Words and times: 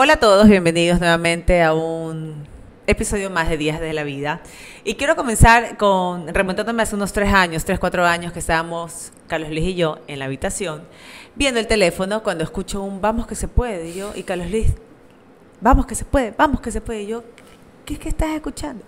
Hola 0.00 0.12
a 0.12 0.20
todos, 0.20 0.46
bienvenidos 0.48 1.00
nuevamente 1.00 1.60
a 1.60 1.74
un 1.74 2.46
episodio 2.86 3.30
más 3.30 3.48
de 3.48 3.56
Días 3.56 3.80
de 3.80 3.92
la 3.92 4.04
Vida. 4.04 4.42
Y 4.84 4.94
quiero 4.94 5.16
comenzar 5.16 5.76
con, 5.76 6.32
remontándome 6.32 6.84
hace 6.84 6.94
unos 6.94 7.12
tres 7.12 7.34
años, 7.34 7.64
tres, 7.64 7.80
cuatro 7.80 8.06
años 8.06 8.32
que 8.32 8.38
estábamos, 8.38 9.10
Carlos 9.26 9.50
Luis 9.50 9.64
y 9.64 9.74
yo, 9.74 9.98
en 10.06 10.20
la 10.20 10.26
habitación, 10.26 10.84
viendo 11.34 11.58
el 11.58 11.66
teléfono 11.66 12.22
cuando 12.22 12.44
escucho 12.44 12.80
un 12.80 13.00
vamos 13.00 13.26
que 13.26 13.34
se 13.34 13.48
puede. 13.48 13.92
Yo, 13.92 14.12
y 14.14 14.22
Carlos 14.22 14.48
Luis, 14.52 14.68
vamos 15.60 15.84
que 15.84 15.96
se 15.96 16.04
puede, 16.04 16.32
vamos 16.38 16.60
que 16.60 16.70
se 16.70 16.80
puede. 16.80 17.02
Y 17.02 17.06
yo, 17.08 17.24
¿qué 17.84 17.94
es 17.94 17.98
que 17.98 18.08
estás 18.08 18.30
escuchando? 18.36 18.84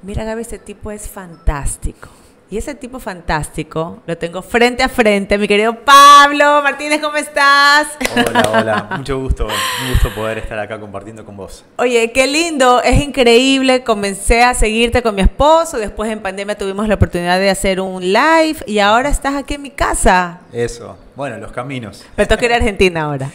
Mira, 0.00 0.22
Gaby, 0.22 0.42
este 0.42 0.60
tipo 0.60 0.92
es 0.92 1.08
fantástico. 1.08 2.08
Y 2.52 2.58
ese 2.58 2.74
tipo 2.74 2.98
fantástico 2.98 4.02
lo 4.04 4.18
tengo 4.18 4.42
frente 4.42 4.82
a 4.82 4.90
frente, 4.90 5.38
mi 5.38 5.48
querido 5.48 5.74
Pablo 5.74 6.60
Martínez, 6.62 7.00
¿cómo 7.00 7.16
estás? 7.16 7.86
Hola, 8.14 8.50
hola, 8.52 8.88
mucho 8.98 9.18
gusto, 9.18 9.46
un 9.46 9.90
gusto 9.90 10.14
poder 10.14 10.36
estar 10.36 10.58
acá 10.58 10.78
compartiendo 10.78 11.24
con 11.24 11.34
vos. 11.34 11.64
Oye, 11.78 12.12
qué 12.12 12.26
lindo, 12.26 12.82
es 12.82 13.02
increíble, 13.02 13.84
comencé 13.84 14.44
a 14.44 14.52
seguirte 14.52 15.02
con 15.02 15.14
mi 15.14 15.22
esposo, 15.22 15.78
después 15.78 16.10
en 16.12 16.20
pandemia 16.20 16.54
tuvimos 16.58 16.86
la 16.88 16.96
oportunidad 16.96 17.38
de 17.38 17.48
hacer 17.48 17.80
un 17.80 18.02
live 18.02 18.58
y 18.66 18.80
ahora 18.80 19.08
estás 19.08 19.34
aquí 19.34 19.54
en 19.54 19.62
mi 19.62 19.70
casa. 19.70 20.40
Eso, 20.52 20.98
bueno, 21.16 21.38
los 21.38 21.52
caminos. 21.52 22.04
Me 22.18 22.26
toca 22.26 22.44
ir 22.44 22.52
a 22.52 22.56
Argentina 22.56 23.04
ahora. 23.04 23.30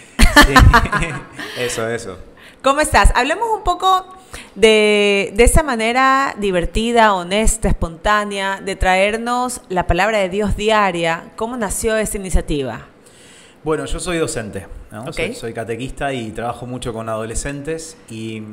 Sí, 0.46 0.54
eso, 1.58 1.90
eso. 1.90 2.20
¿Cómo 2.62 2.82
estás? 2.82 3.12
Hablemos 3.16 3.48
un 3.52 3.64
poco 3.64 4.17
de, 4.56 5.34
de 5.36 5.44
esa 5.44 5.64
manera 5.64 6.36
divertida, 6.38 7.14
honesta, 7.14 7.68
espontánea, 7.68 8.62
de 8.62 8.76
traernos 8.76 9.62
la 9.70 9.88
palabra 9.88 10.20
de 10.20 10.30
Dios 10.30 10.56
diaria. 10.58 11.32
¿Cómo 11.36 11.58
nació 11.58 11.96
esta 11.98 12.18
iniciativa? 12.18 12.88
Bueno, 13.64 13.86
yo 13.86 14.00
soy 14.00 14.18
docente, 14.18 14.68
soy, 15.12 15.34
soy 15.34 15.54
catequista 15.54 16.14
y 16.14 16.32
trabajo 16.32 16.66
mucho 16.66 16.94
con 16.94 17.10
adolescentes 17.10 17.98
y 18.10 18.44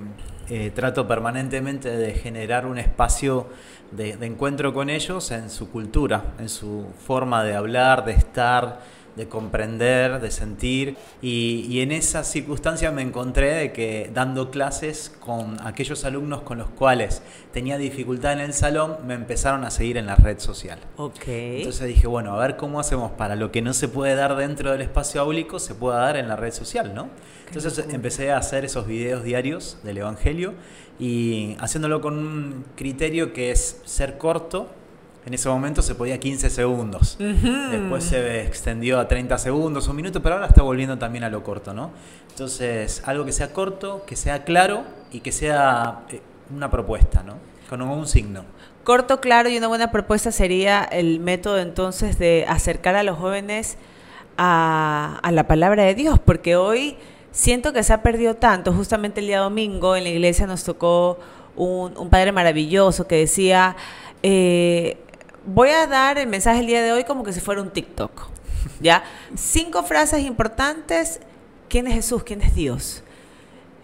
eh, 0.49 0.73
trato 0.75 1.07
permanentemente 1.07 1.89
de 1.89 2.15
generar 2.15 2.67
un 2.67 2.79
espacio 2.79 3.47
de, 3.93 4.17
de 4.17 4.27
encuentro 4.27 4.75
con 4.75 4.91
ellos 4.91 5.31
en 5.31 5.51
su 5.51 5.71
cultura, 5.71 6.35
en 6.39 6.49
su 6.49 6.87
forma 7.07 7.45
de 7.45 7.55
hablar, 7.55 8.05
de 8.05 8.13
estar, 8.13 8.81
de 9.17 9.29
comprender, 9.29 10.21
de 10.21 10.31
sentir. 10.31 10.97
Y, 11.23 11.67
y 11.69 11.81
en 11.81 11.93
esa 11.93 12.25
circunstancia 12.25 12.91
me 12.91 13.03
encontré 13.03 13.55
de 13.55 13.73
que 13.73 14.11
dando 14.13 14.51
clases 14.51 15.15
con 15.21 15.57
aquellos 15.67 16.05
alumnos 16.05 16.43
con 16.43 16.59
los 16.59 16.69
cuales 16.71 17.23
tenía 17.53 17.79
dificultad 17.79 18.33
en 18.33 18.41
el 18.41 18.53
salón, 18.53 18.99
me 19.07 19.15
empezaron 19.15 19.65
a 19.65 19.71
seguir 19.71 19.97
en 19.97 20.07
la 20.07 20.17
red 20.17 20.39
social. 20.39 20.79
Ok. 20.97 21.27
Entonces 21.27 21.87
dije, 21.89 22.07
bueno, 22.07 22.35
a 22.35 22.39
ver 22.39 22.57
cómo 22.57 22.81
hacemos 22.81 23.13
para 23.13 23.37
lo 23.37 23.53
que 23.53 23.63
no 23.63 23.73
se 23.73 23.89
puede 23.89 24.15
dar 24.15 24.37
dentro 24.37 24.73
del 24.73 24.83
espacio 24.83 25.21
áulico, 25.21 25.59
se 25.59 25.75
pueda 25.75 25.99
dar 25.99 26.17
en 26.17 26.29
la 26.29 26.37
red 26.37 26.53
social, 26.53 26.95
¿no? 26.95 27.09
Entonces 27.47 27.87
empecé 27.91 28.33
a 28.33 28.39
hacer 28.39 28.65
esos 28.65 28.87
videos 28.87 29.23
diarios 29.23 29.79
del 29.85 29.99
Evangelio 29.99 30.55
y 30.99 31.57
haciéndolo 31.61 32.01
con 32.01 32.19
un 32.19 32.65
criterio 32.77 33.33
que 33.33 33.51
es 33.51 33.81
ser 33.85 34.19
corto. 34.19 34.69
En 35.27 35.33
ese 35.33 35.49
momento 35.49 35.81
se 35.81 35.95
podía 35.95 36.21
15 36.21 36.51
segundos. 36.51 37.17
Después 37.19 38.05
se 38.05 38.43
extendió 38.43 39.01
a 39.01 39.09
30 39.09 39.39
segundos, 39.39 39.89
un 39.89 39.97
minuto, 39.97 40.23
pero 40.23 40.35
ahora 40.35 40.49
está 40.49 40.63
volviendo 40.63 40.99
también 40.99 41.25
a 41.25 41.31
lo 41.31 41.43
corto, 41.43 41.73
¿no? 41.73 41.93
Entonces, 42.31 43.03
algo 43.07 43.25
que 43.25 43.33
sea 43.33 43.53
corto, 43.53 44.05
que 44.07 44.17
sea 44.17 44.45
claro 44.45 44.85
y 45.13 45.21
que 45.21 45.33
sea 45.33 46.01
eh, 46.11 46.21
una 46.55 46.71
propuesta, 46.71 47.23
¿no? 47.23 47.37
Con 47.71 47.81
un 47.81 48.07
signo. 48.07 48.45
Corto, 48.83 49.21
claro 49.21 49.49
y 49.49 49.57
una 49.57 49.69
buena 49.69 49.91
propuesta 49.91 50.31
sería 50.31 50.85
el 50.85 51.21
método 51.21 51.59
entonces 51.59 52.19
de 52.19 52.45
acercar 52.47 52.95
a 52.95 53.03
los 53.03 53.17
jóvenes 53.17 53.79
a, 54.37 55.21
a 55.23 55.33
la 55.33 55.47
palabra 55.47 55.85
de 55.85 55.95
Dios, 55.95 56.19
porque 56.19 56.57
hoy 56.57 56.99
siento 57.33 57.73
que 57.73 57.83
se 57.83 57.95
ha 57.95 58.03
perdido 58.03 58.35
tanto. 58.35 58.75
Justamente 58.75 59.21
el 59.21 59.27
día 59.27 59.39
domingo 59.39 59.97
en 59.97 60.05
la 60.05 60.11
iglesia 60.11 60.47
nos 60.47 60.65
tocó 60.65 61.19
un, 61.57 61.97
un 61.97 62.11
padre 62.11 62.33
maravilloso 62.33 63.07
que 63.07 63.17
decía, 63.17 63.77
eh, 64.23 64.99
voy 65.47 65.71
a 65.71 65.87
dar 65.87 66.19
el 66.19 66.27
mensaje 66.27 66.61
el 66.61 66.67
día 66.67 66.83
de 66.83 66.93
hoy 66.93 67.05
como 67.05 67.25
que 67.25 67.33
si 67.33 67.41
fuera 67.41 67.61
un 67.63 67.71
TikTok. 67.71 68.29
¿Ya? 68.81 69.05
Cinco 69.35 69.83
frases 69.83 70.23
importantes. 70.23 71.21
¿Quién 71.69 71.87
es 71.87 71.95
Jesús? 71.95 72.23
¿Quién 72.25 72.43
es 72.43 72.55
Dios? 72.55 73.03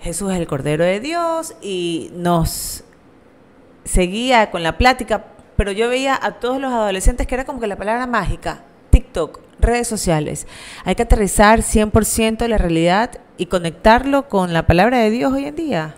Jesús 0.00 0.30
es 0.32 0.38
el 0.38 0.46
Cordero 0.46 0.84
de 0.84 1.00
Dios 1.00 1.54
y 1.60 2.10
nos 2.14 2.84
seguía 3.84 4.50
con 4.50 4.62
la 4.62 4.78
plática, 4.78 5.26
pero 5.56 5.72
yo 5.72 5.88
veía 5.88 6.18
a 6.20 6.32
todos 6.32 6.60
los 6.60 6.72
adolescentes 6.72 7.26
que 7.26 7.34
era 7.34 7.44
como 7.44 7.60
que 7.60 7.66
la 7.66 7.76
palabra 7.76 8.06
mágica, 8.06 8.64
TikTok, 8.90 9.40
redes 9.58 9.88
sociales. 9.88 10.46
Hay 10.84 10.94
que 10.94 11.02
aterrizar 11.02 11.60
100% 11.60 12.46
la 12.46 12.56
realidad 12.58 13.20
y 13.36 13.46
conectarlo 13.46 14.28
con 14.28 14.52
la 14.52 14.66
palabra 14.66 14.98
de 14.98 15.10
Dios 15.10 15.32
hoy 15.32 15.46
en 15.46 15.56
día. 15.56 15.94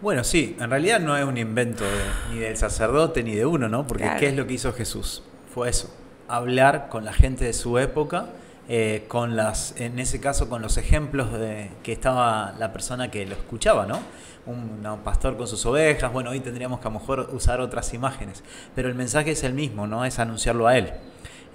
Bueno, 0.00 0.22
sí, 0.22 0.56
en 0.60 0.70
realidad 0.70 1.00
no 1.00 1.16
es 1.16 1.24
un 1.24 1.36
invento 1.38 1.84
de- 1.84 2.34
ni 2.34 2.38
del 2.40 2.56
sacerdote 2.56 3.22
ni 3.24 3.34
de 3.34 3.44
uno, 3.46 3.68
¿no? 3.68 3.86
Porque 3.86 4.04
Claro. 4.04 4.20
¿qué 4.20 4.28
es 4.28 4.36
lo 4.36 4.46
que 4.46 4.54
hizo 4.54 4.72
Jesús? 4.72 5.22
Fue 5.52 5.68
eso, 5.68 5.92
hablar 6.28 6.88
con 6.88 7.04
la 7.04 7.12
gente 7.12 7.44
de 7.44 7.52
su 7.52 7.78
época, 7.78 8.26
eh, 8.68 9.06
con 9.08 9.34
las, 9.34 9.74
en 9.80 9.98
ese 9.98 10.20
caso 10.20 10.48
con 10.48 10.62
los 10.62 10.76
ejemplos 10.76 11.32
de 11.32 11.70
que 11.82 11.92
estaba 11.92 12.54
la 12.58 12.72
persona 12.72 13.10
que 13.10 13.26
lo 13.26 13.34
escuchaba, 13.34 13.86
¿no? 13.86 13.98
Un, 14.46 14.86
un 14.86 14.98
pastor 15.00 15.36
con 15.36 15.48
sus 15.48 15.66
ovejas, 15.66 16.12
bueno, 16.12 16.30
hoy 16.30 16.40
tendríamos 16.40 16.78
que 16.80 16.86
a 16.86 16.90
lo 16.92 17.00
mejor 17.00 17.30
usar 17.32 17.60
otras 17.60 17.92
imágenes, 17.92 18.44
pero 18.76 18.88
el 18.88 18.94
mensaje 18.94 19.32
es 19.32 19.42
el 19.42 19.52
mismo, 19.54 19.86
¿no? 19.86 20.04
Es 20.04 20.18
anunciarlo 20.20 20.68
a 20.68 20.76
él. 20.78 20.92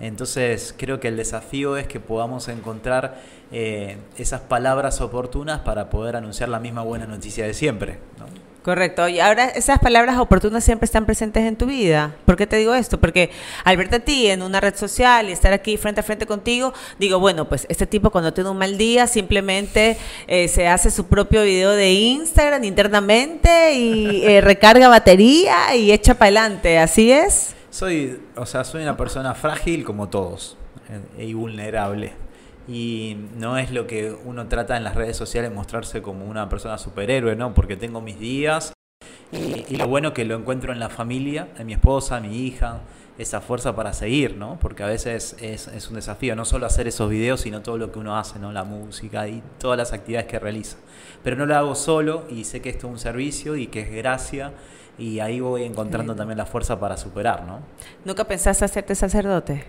Entonces 0.08 0.76
creo 0.78 1.00
que 1.00 1.08
el 1.08 1.18
desafío 1.18 1.78
es 1.78 1.88
que 1.88 2.00
podamos 2.00 2.50
encontrar 2.50 3.22
eh, 3.52 3.98
esas 4.18 4.42
palabras 4.42 5.00
oportunas 5.00 5.62
para 5.62 5.90
poder 5.90 6.16
anunciar 6.16 6.50
la 6.50 6.60
misma 6.60 6.82
buena 6.82 7.06
noticia 7.06 7.46
de 7.46 7.54
siempre. 7.54 8.00
¿no? 8.20 8.26
Correcto. 8.64 9.10
Y 9.10 9.20
ahora 9.20 9.46
esas 9.46 9.80
palabras 9.80 10.18
oportunas 10.18 10.64
siempre 10.64 10.86
están 10.86 11.06
presentes 11.06 11.44
en 11.44 11.58
tu 11.58 11.66
vida. 11.66 12.16
¿Por 12.26 12.38
qué 12.38 12.48
te 12.48 12.56
digo 12.56 12.74
esto? 12.74 12.98
Porque 13.00 13.30
al 13.64 13.76
verte 13.76 13.98
a 13.98 14.00
ti 14.00 14.28
en 14.28 14.42
una 14.42 14.62
red 14.62 14.76
social 14.76 15.30
y 15.30 15.34
estar 15.34 15.52
aquí 15.52 15.76
frente 15.76 16.00
a 16.00 16.04
frente 16.04 16.26
contigo, 16.26 16.74
digo, 16.98 17.20
bueno, 17.20 17.48
pues 17.48 17.66
este 17.70 17.88
tipo 17.88 18.10
cuando 18.10 18.34
tiene 18.34 18.50
un 18.50 18.58
mal 18.58 18.78
día 18.78 19.06
simplemente 19.08 19.98
eh, 20.28 20.48
se 20.48 20.68
hace 20.68 20.92
su 20.92 21.08
propio 21.08 21.44
video 21.44 21.72
de 21.72 21.94
Instagram 21.94 22.64
internamente 22.64 23.74
y 23.74 24.26
eh, 24.26 24.40
recarga 24.40 24.88
batería 24.88 25.76
y 25.76 25.92
echa 25.92 26.14
para 26.14 26.28
adelante. 26.28 26.80
¿Así 26.80 27.12
es? 27.12 27.56
Soy, 27.74 28.22
o 28.36 28.46
sea, 28.46 28.64
soy 28.66 28.84
una 28.84 28.96
persona 28.96 29.34
frágil 29.34 29.84
como 29.84 30.08
todos 30.08 30.58
eh, 31.18 31.26
y 31.26 31.34
vulnerable. 31.34 32.14
Y 32.68 33.18
no 33.36 33.58
es 33.58 33.72
lo 33.72 33.88
que 33.88 34.12
uno 34.12 34.48
trata 34.48 34.78
en 34.78 34.84
las 34.84 34.94
redes 34.94 35.18
sociales 35.18 35.52
mostrarse 35.52 36.04
como 36.04 36.26
una 36.26 36.50
persona 36.50 36.78
superhéroe, 36.78 37.36
¿no? 37.36 37.56
Porque 37.56 37.76
tengo 37.76 38.00
mis 38.00 38.20
días 38.20 38.74
y, 39.32 39.66
y 39.68 39.78
lo 39.78 39.88
bueno 39.88 40.14
que 40.14 40.24
lo 40.24 40.36
encuentro 40.36 40.72
en 40.72 40.80
la 40.80 40.90
familia, 40.90 41.48
en 41.58 41.66
mi 41.66 41.74
esposa, 41.74 42.20
mi 42.20 42.46
hija, 42.46 42.82
esa 43.18 43.42
fuerza 43.42 43.76
para 43.76 43.94
seguir, 43.94 44.38
¿no? 44.38 44.60
Porque 44.60 44.84
a 44.84 44.88
veces 44.88 45.36
es, 45.42 45.68
es 45.68 45.88
un 45.90 45.96
desafío, 45.96 46.36
no 46.36 46.46
solo 46.46 46.68
hacer 46.68 46.88
esos 46.88 47.10
videos, 47.10 47.42
sino 47.42 47.64
todo 47.64 47.80
lo 47.80 47.92
que 47.92 47.98
uno 47.98 48.20
hace, 48.20 48.38
¿no? 48.38 48.52
La 48.52 48.66
música 48.66 49.28
y 49.28 49.42
todas 49.58 49.80
las 49.80 49.94
actividades 49.94 50.28
que 50.28 50.38
realiza. 50.38 50.78
Pero 51.24 51.38
no 51.38 51.48
lo 51.48 51.56
hago 51.56 51.74
solo 51.74 52.28
y 52.30 52.44
sé 52.44 52.62
que 52.62 52.70
esto 52.70 52.86
es 52.86 52.94
un 52.94 53.00
servicio 53.00 53.56
y 53.56 53.66
que 53.66 53.80
es 53.80 53.92
gracia 53.92 54.52
y 54.98 55.20
ahí 55.20 55.40
voy 55.40 55.64
encontrando 55.64 56.16
también 56.16 56.38
la 56.38 56.46
fuerza 56.46 56.80
para 56.80 56.98
superar, 56.98 57.44
¿no? 57.46 57.60
¿Nunca 58.06 58.24
pensaste 58.26 58.66
hacerte 58.66 58.96
sacerdote? 58.96 59.64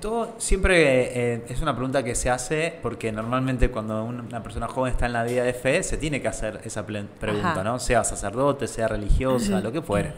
Todo 0.00 0.34
siempre 0.38 1.34
eh, 1.34 1.44
es 1.48 1.60
una 1.62 1.74
pregunta 1.76 2.02
que 2.02 2.16
se 2.16 2.28
hace 2.28 2.74
porque 2.82 3.12
normalmente 3.12 3.70
cuando 3.70 4.04
un- 4.04 4.20
una 4.20 4.42
persona 4.42 4.66
joven 4.66 4.92
está 4.92 5.06
en 5.06 5.12
la 5.12 5.22
vida 5.22 5.44
de 5.44 5.52
fe 5.54 5.82
se 5.84 5.96
tiene 5.96 6.20
que 6.20 6.26
hacer 6.26 6.60
esa 6.64 6.84
pregunta, 6.84 7.52
Ajá. 7.52 7.62
¿no? 7.64 7.78
Sea 7.78 8.02
sacerdote, 8.02 8.66
sea 8.66 8.88
religiosa, 8.88 9.60
lo 9.60 9.70
que 9.70 9.80
fuere. 9.80 10.12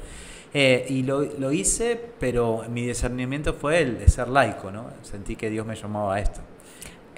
Eh, 0.54 0.86
y 0.88 1.02
lo, 1.02 1.20
lo 1.22 1.52
hice, 1.52 2.00
pero 2.18 2.64
mi 2.70 2.86
discernimiento 2.86 3.52
fue 3.54 3.80
el 3.82 3.98
de 3.98 4.08
ser 4.08 4.28
laico, 4.28 4.70
¿no? 4.70 4.86
Sentí 5.02 5.36
que 5.36 5.48
Dios 5.50 5.66
me 5.66 5.74
llamaba 5.76 6.14
a 6.16 6.20
esto. 6.20 6.40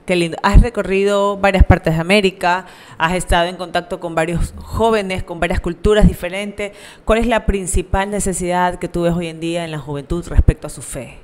Qué 0.05 0.17
lindo. 0.17 0.37
Has 0.43 0.61
recorrido 0.61 1.39
varias 1.39 1.65
partes 1.65 1.95
de 1.95 2.01
América, 2.01 2.67
has 2.99 3.15
estado 3.15 3.49
en 3.49 3.56
contacto 3.56 4.01
con 4.01 4.15
varios 4.15 4.53
jóvenes, 4.59 5.23
con 5.23 5.41
varias 5.41 5.61
culturas 5.61 6.06
diferentes. 6.06 6.73
¿Cuál 7.06 7.21
es 7.21 7.27
la 7.27 7.47
principal 7.47 8.11
necesidad 8.11 8.79
que 8.79 8.87
tú 8.87 9.03
ves 9.03 9.15
hoy 9.15 9.29
en 9.29 9.41
día 9.41 9.65
en 9.65 9.71
la 9.71 9.79
juventud 9.79 10.23
respecto 10.29 10.67
a 10.67 10.71
su 10.71 10.83
fe? 10.83 11.21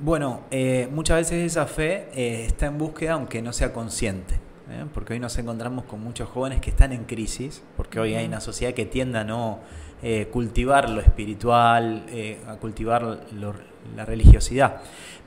Bueno, 0.00 0.40
eh, 0.50 0.88
muchas 0.90 1.18
veces 1.18 1.52
esa 1.52 1.66
fe 1.66 2.08
eh, 2.14 2.46
está 2.46 2.64
en 2.64 2.78
búsqueda 2.78 3.12
aunque 3.12 3.42
no 3.42 3.52
sea 3.52 3.74
consciente. 3.74 4.36
¿eh? 4.70 4.86
Porque 4.94 5.12
hoy 5.12 5.20
nos 5.20 5.36
encontramos 5.36 5.84
con 5.84 6.00
muchos 6.00 6.30
jóvenes 6.30 6.62
que 6.62 6.70
están 6.70 6.92
en 6.92 7.04
crisis, 7.04 7.62
porque 7.76 8.00
hoy 8.00 8.14
hay 8.14 8.24
una 8.24 8.40
sociedad 8.40 8.72
que 8.72 8.86
tiende 8.86 9.18
a 9.18 9.24
no 9.24 9.58
eh, 10.02 10.28
cultivar 10.32 10.90
lo 10.90 11.00
espiritual, 11.00 12.04
eh, 12.10 12.38
a 12.48 12.54
cultivar 12.56 13.02
lo- 13.32 13.54
la 13.96 14.04
religiosidad. 14.04 14.76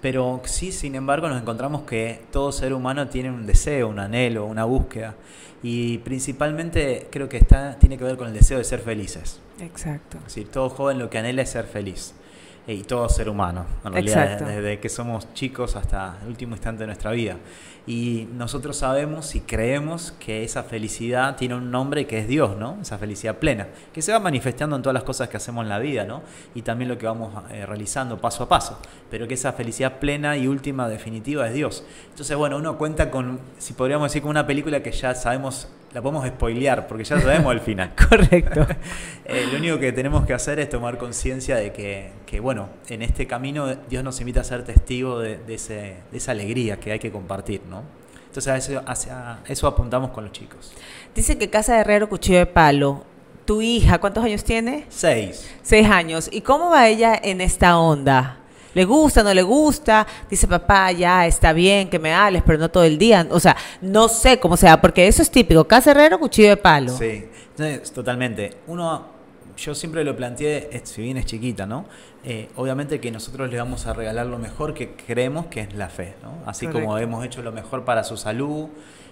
Pero 0.02 0.42
sí, 0.46 0.72
sin 0.72 0.96
embargo, 0.96 1.28
nos 1.30 1.42
encontramos 1.42 1.82
que 1.84 2.22
todo 2.32 2.52
ser 2.52 2.74
humano 2.74 3.08
tiene 3.08 3.30
un 3.32 3.46
deseo, 3.46 3.88
un 3.90 4.00
anhelo, 4.00 4.46
una 4.46 4.66
búsqueda. 4.66 5.16
Y 5.64 5.98
principalmente 6.00 7.08
creo 7.10 7.28
que 7.28 7.38
está, 7.38 7.78
tiene 7.80 7.98
que 7.98 8.04
ver 8.04 8.18
con 8.18 8.28
el 8.28 8.34
deseo 8.34 8.58
de 8.60 8.64
ser 8.64 8.80
felices. 8.82 9.40
Exacto. 9.60 10.18
Es 10.20 10.26
decir, 10.26 10.48
todo 10.52 10.70
joven 10.70 11.00
lo 11.00 11.10
que 11.10 11.18
anhela 11.18 11.42
es 11.42 11.50
ser 11.50 11.66
feliz. 11.66 12.14
Y 12.68 12.82
todo 12.84 13.08
ser 13.10 13.30
humano, 13.30 13.66
en 13.84 13.94
realidad, 13.94 14.40
desde, 14.40 14.80
que 14.80 14.90
somos 14.90 15.32
chicos 15.34 15.76
hasta 15.76 16.18
el 16.24 16.30
último 16.30 16.56
instante 16.56 16.84
de 16.84 16.88
nuestra 16.88 17.12
vida. 17.12 17.38
Y 17.88 18.28
nosotros 18.34 18.78
sabemos 18.78 19.36
y 19.36 19.42
creemos 19.42 20.12
que 20.14 20.44
esa 20.44 20.64
felicidad 20.64 21.36
tiene 21.36 21.54
un 21.54 21.70
nombre 21.70 22.08
que 22.08 22.18
es 22.18 22.28
Dios, 22.28 22.58
¿no? 22.58 22.80
Esa 22.82 22.98
felicidad 22.98 23.38
plena, 23.38 23.68
que 23.94 24.02
se 24.02 24.12
va 24.12 24.20
manifestando 24.20 24.76
en 24.76 24.82
todas 24.82 24.96
las 24.96 25.04
cosas 25.04 25.30
que 25.30 25.38
hacemos 25.38 25.62
en 25.62 25.70
la 25.70 25.78
vida, 25.78 26.04
¿no? 26.06 26.24
Y 26.56 26.64
también 26.64 26.90
lo 26.90 26.98
que 26.98 27.06
vamos 27.06 27.32
eh, 27.52 27.64
realizando 27.68 28.20
paso 28.20 28.44
a 28.44 28.50
paso, 28.50 28.80
pero 29.12 29.28
que 29.28 29.36
esa 29.36 29.54
felicidad 29.54 30.00
plena 30.00 30.36
y 30.36 30.48
última 30.48 30.90
definitiva 30.90 31.48
es 31.48 31.54
Dios. 31.54 31.86
Entonces, 32.10 32.36
bueno, 32.36 32.58
uno 32.58 32.80
cuenta 32.80 33.12
con, 33.12 33.40
si 33.60 33.74
podríamos 33.74 34.10
decir, 34.10 34.24
con 34.24 34.32
una 34.32 34.48
película 34.48 34.82
que 34.82 34.92
ya 34.92 35.14
sabemos 35.14 35.68
la 35.96 36.02
podemos 36.02 36.28
spoilear 36.28 36.88
porque 36.88 37.06
ya 37.06 37.22
sabemos 37.22 37.54
el 37.54 37.62
final. 37.62 37.94
Correcto. 38.10 38.68
Eh, 39.28 39.48
lo 39.52 39.58
único 39.58 39.80
que 39.80 39.92
tenemos 39.92 40.24
que 40.24 40.36
hacer 40.36 40.60
es 40.60 40.70
tomar 40.70 41.00
conciencia 41.00 41.56
de 41.56 41.74
que, 41.74 42.12
que, 42.28 42.40
bueno, 42.40 42.70
en 42.90 43.02
este 43.02 43.26
camino 43.26 43.74
Dios 43.90 44.04
nos 44.04 44.20
invita 44.20 44.42
a 44.42 44.44
ser 44.44 44.64
testigo 44.64 45.18
de, 45.18 45.40
ese, 45.48 45.96
de 46.12 46.18
esa 46.18 46.32
alegría 46.32 46.80
que 46.80 46.92
hay 46.92 47.00
que 47.00 47.12
compartir, 47.12 47.62
¿no? 47.68 47.82
Entonces 48.28 48.54
a 48.54 48.58
eso, 48.58 48.84
hacia 48.86 49.40
eso 49.48 49.66
apuntamos 49.66 50.12
con 50.12 50.26
los 50.26 50.32
chicos. 50.32 50.74
Dice 51.16 51.40
que 51.40 51.50
Casa 51.50 51.74
de 51.74 51.80
Herrero, 51.80 52.08
Cuchillo 52.08 52.38
de 52.38 52.46
Palo. 52.46 53.04
¿Tu 53.46 53.64
hija 53.64 53.98
cuántos 53.98 54.24
años 54.24 54.44
tiene? 54.44 54.86
Seis. 54.90 55.50
Seis 55.64 55.90
años. 55.90 56.30
¿Y 56.32 56.42
cómo 56.42 56.70
va 56.70 56.88
ella 56.88 57.20
en 57.20 57.42
esta 57.42 57.80
onda? 57.80 58.38
¿Le 58.76 58.84
gusta, 58.86 59.24
no 59.24 59.34
le 59.34 59.42
gusta? 59.42 60.06
Dice, 60.30 60.48
papá, 60.48 60.92
ya 60.92 61.26
está 61.26 61.54
bien 61.54 61.90
que 61.90 61.98
me 61.98 62.14
hables, 62.14 62.44
pero 62.46 62.60
no 62.60 62.70
todo 62.70 62.84
el 62.84 62.98
día. 62.98 63.26
O 63.32 63.40
sea, 63.40 63.56
no 63.82 64.10
sé 64.10 64.38
cómo 64.38 64.58
sea, 64.58 64.80
porque 64.80 65.08
eso 65.08 65.22
es 65.22 65.32
típico. 65.32 65.64
Casa 65.64 65.92
Herrero, 65.92 66.20
cuchillo 66.20 66.50
de 66.50 66.58
palo. 66.58 66.96
Sí, 66.96 67.26
totalmente. 67.94 68.52
Uno, 68.68 69.06
yo 69.58 69.74
siempre 69.74 70.04
lo 70.04 70.16
planteé, 70.16 70.82
si 70.84 71.02
bien 71.02 71.16
es 71.16 71.26
chiquita, 71.26 71.66
¿no? 71.66 71.86
Eh, 72.26 72.50
obviamente 72.58 73.00
que 73.00 73.12
nosotros 73.12 73.50
le 73.50 73.58
vamos 73.58 73.86
a 73.86 73.94
regalar 73.94 74.26
lo 74.26 74.40
mejor 74.40 74.74
que 74.74 74.96
creemos 74.96 75.46
que 75.46 75.62
es 75.62 75.74
la 75.74 75.88
fe, 75.88 76.16
¿no? 76.22 76.34
Así 76.46 76.68
como 76.68 76.98
hemos 76.98 77.24
hecho 77.24 77.42
lo 77.42 77.54
mejor 77.54 77.86
para 77.86 78.04
su 78.04 78.18
salud, 78.18 78.68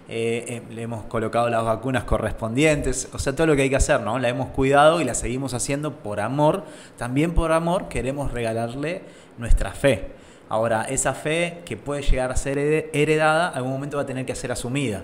eh, 0.10 0.46
eh, 0.48 0.62
le 0.74 0.82
hemos 0.82 1.06
colocado 1.06 1.50
las 1.50 1.64
vacunas 1.64 2.04
correspondientes, 2.04 3.08
o 3.14 3.20
sea, 3.20 3.34
todo 3.34 3.48
lo 3.48 3.56
que 3.56 3.64
hay 3.64 3.70
que 3.70 3.78
hacer, 3.78 4.02
¿no? 4.02 4.20
La 4.20 4.30
hemos 4.30 4.50
cuidado 4.50 5.00
y 5.00 5.06
la 5.06 5.14
seguimos 5.14 5.54
haciendo 5.54 5.94
por 5.94 6.20
amor. 6.20 6.66
También 6.98 7.34
por 7.34 7.52
amor 7.52 7.88
queremos 7.88 8.32
regalarle 8.32 9.02
nuestra 9.38 9.72
fe. 9.72 10.12
Ahora, 10.50 10.84
esa 10.84 11.14
fe 11.14 11.62
que 11.66 11.78
puede 11.78 12.02
llegar 12.02 12.32
a 12.32 12.36
ser 12.36 12.58
heredada, 12.94 13.50
algún 13.50 13.72
momento 13.72 13.98
va 13.98 14.04
a 14.04 14.06
tener 14.06 14.26
que 14.26 14.36
ser 14.36 14.52
asumida. 14.52 15.04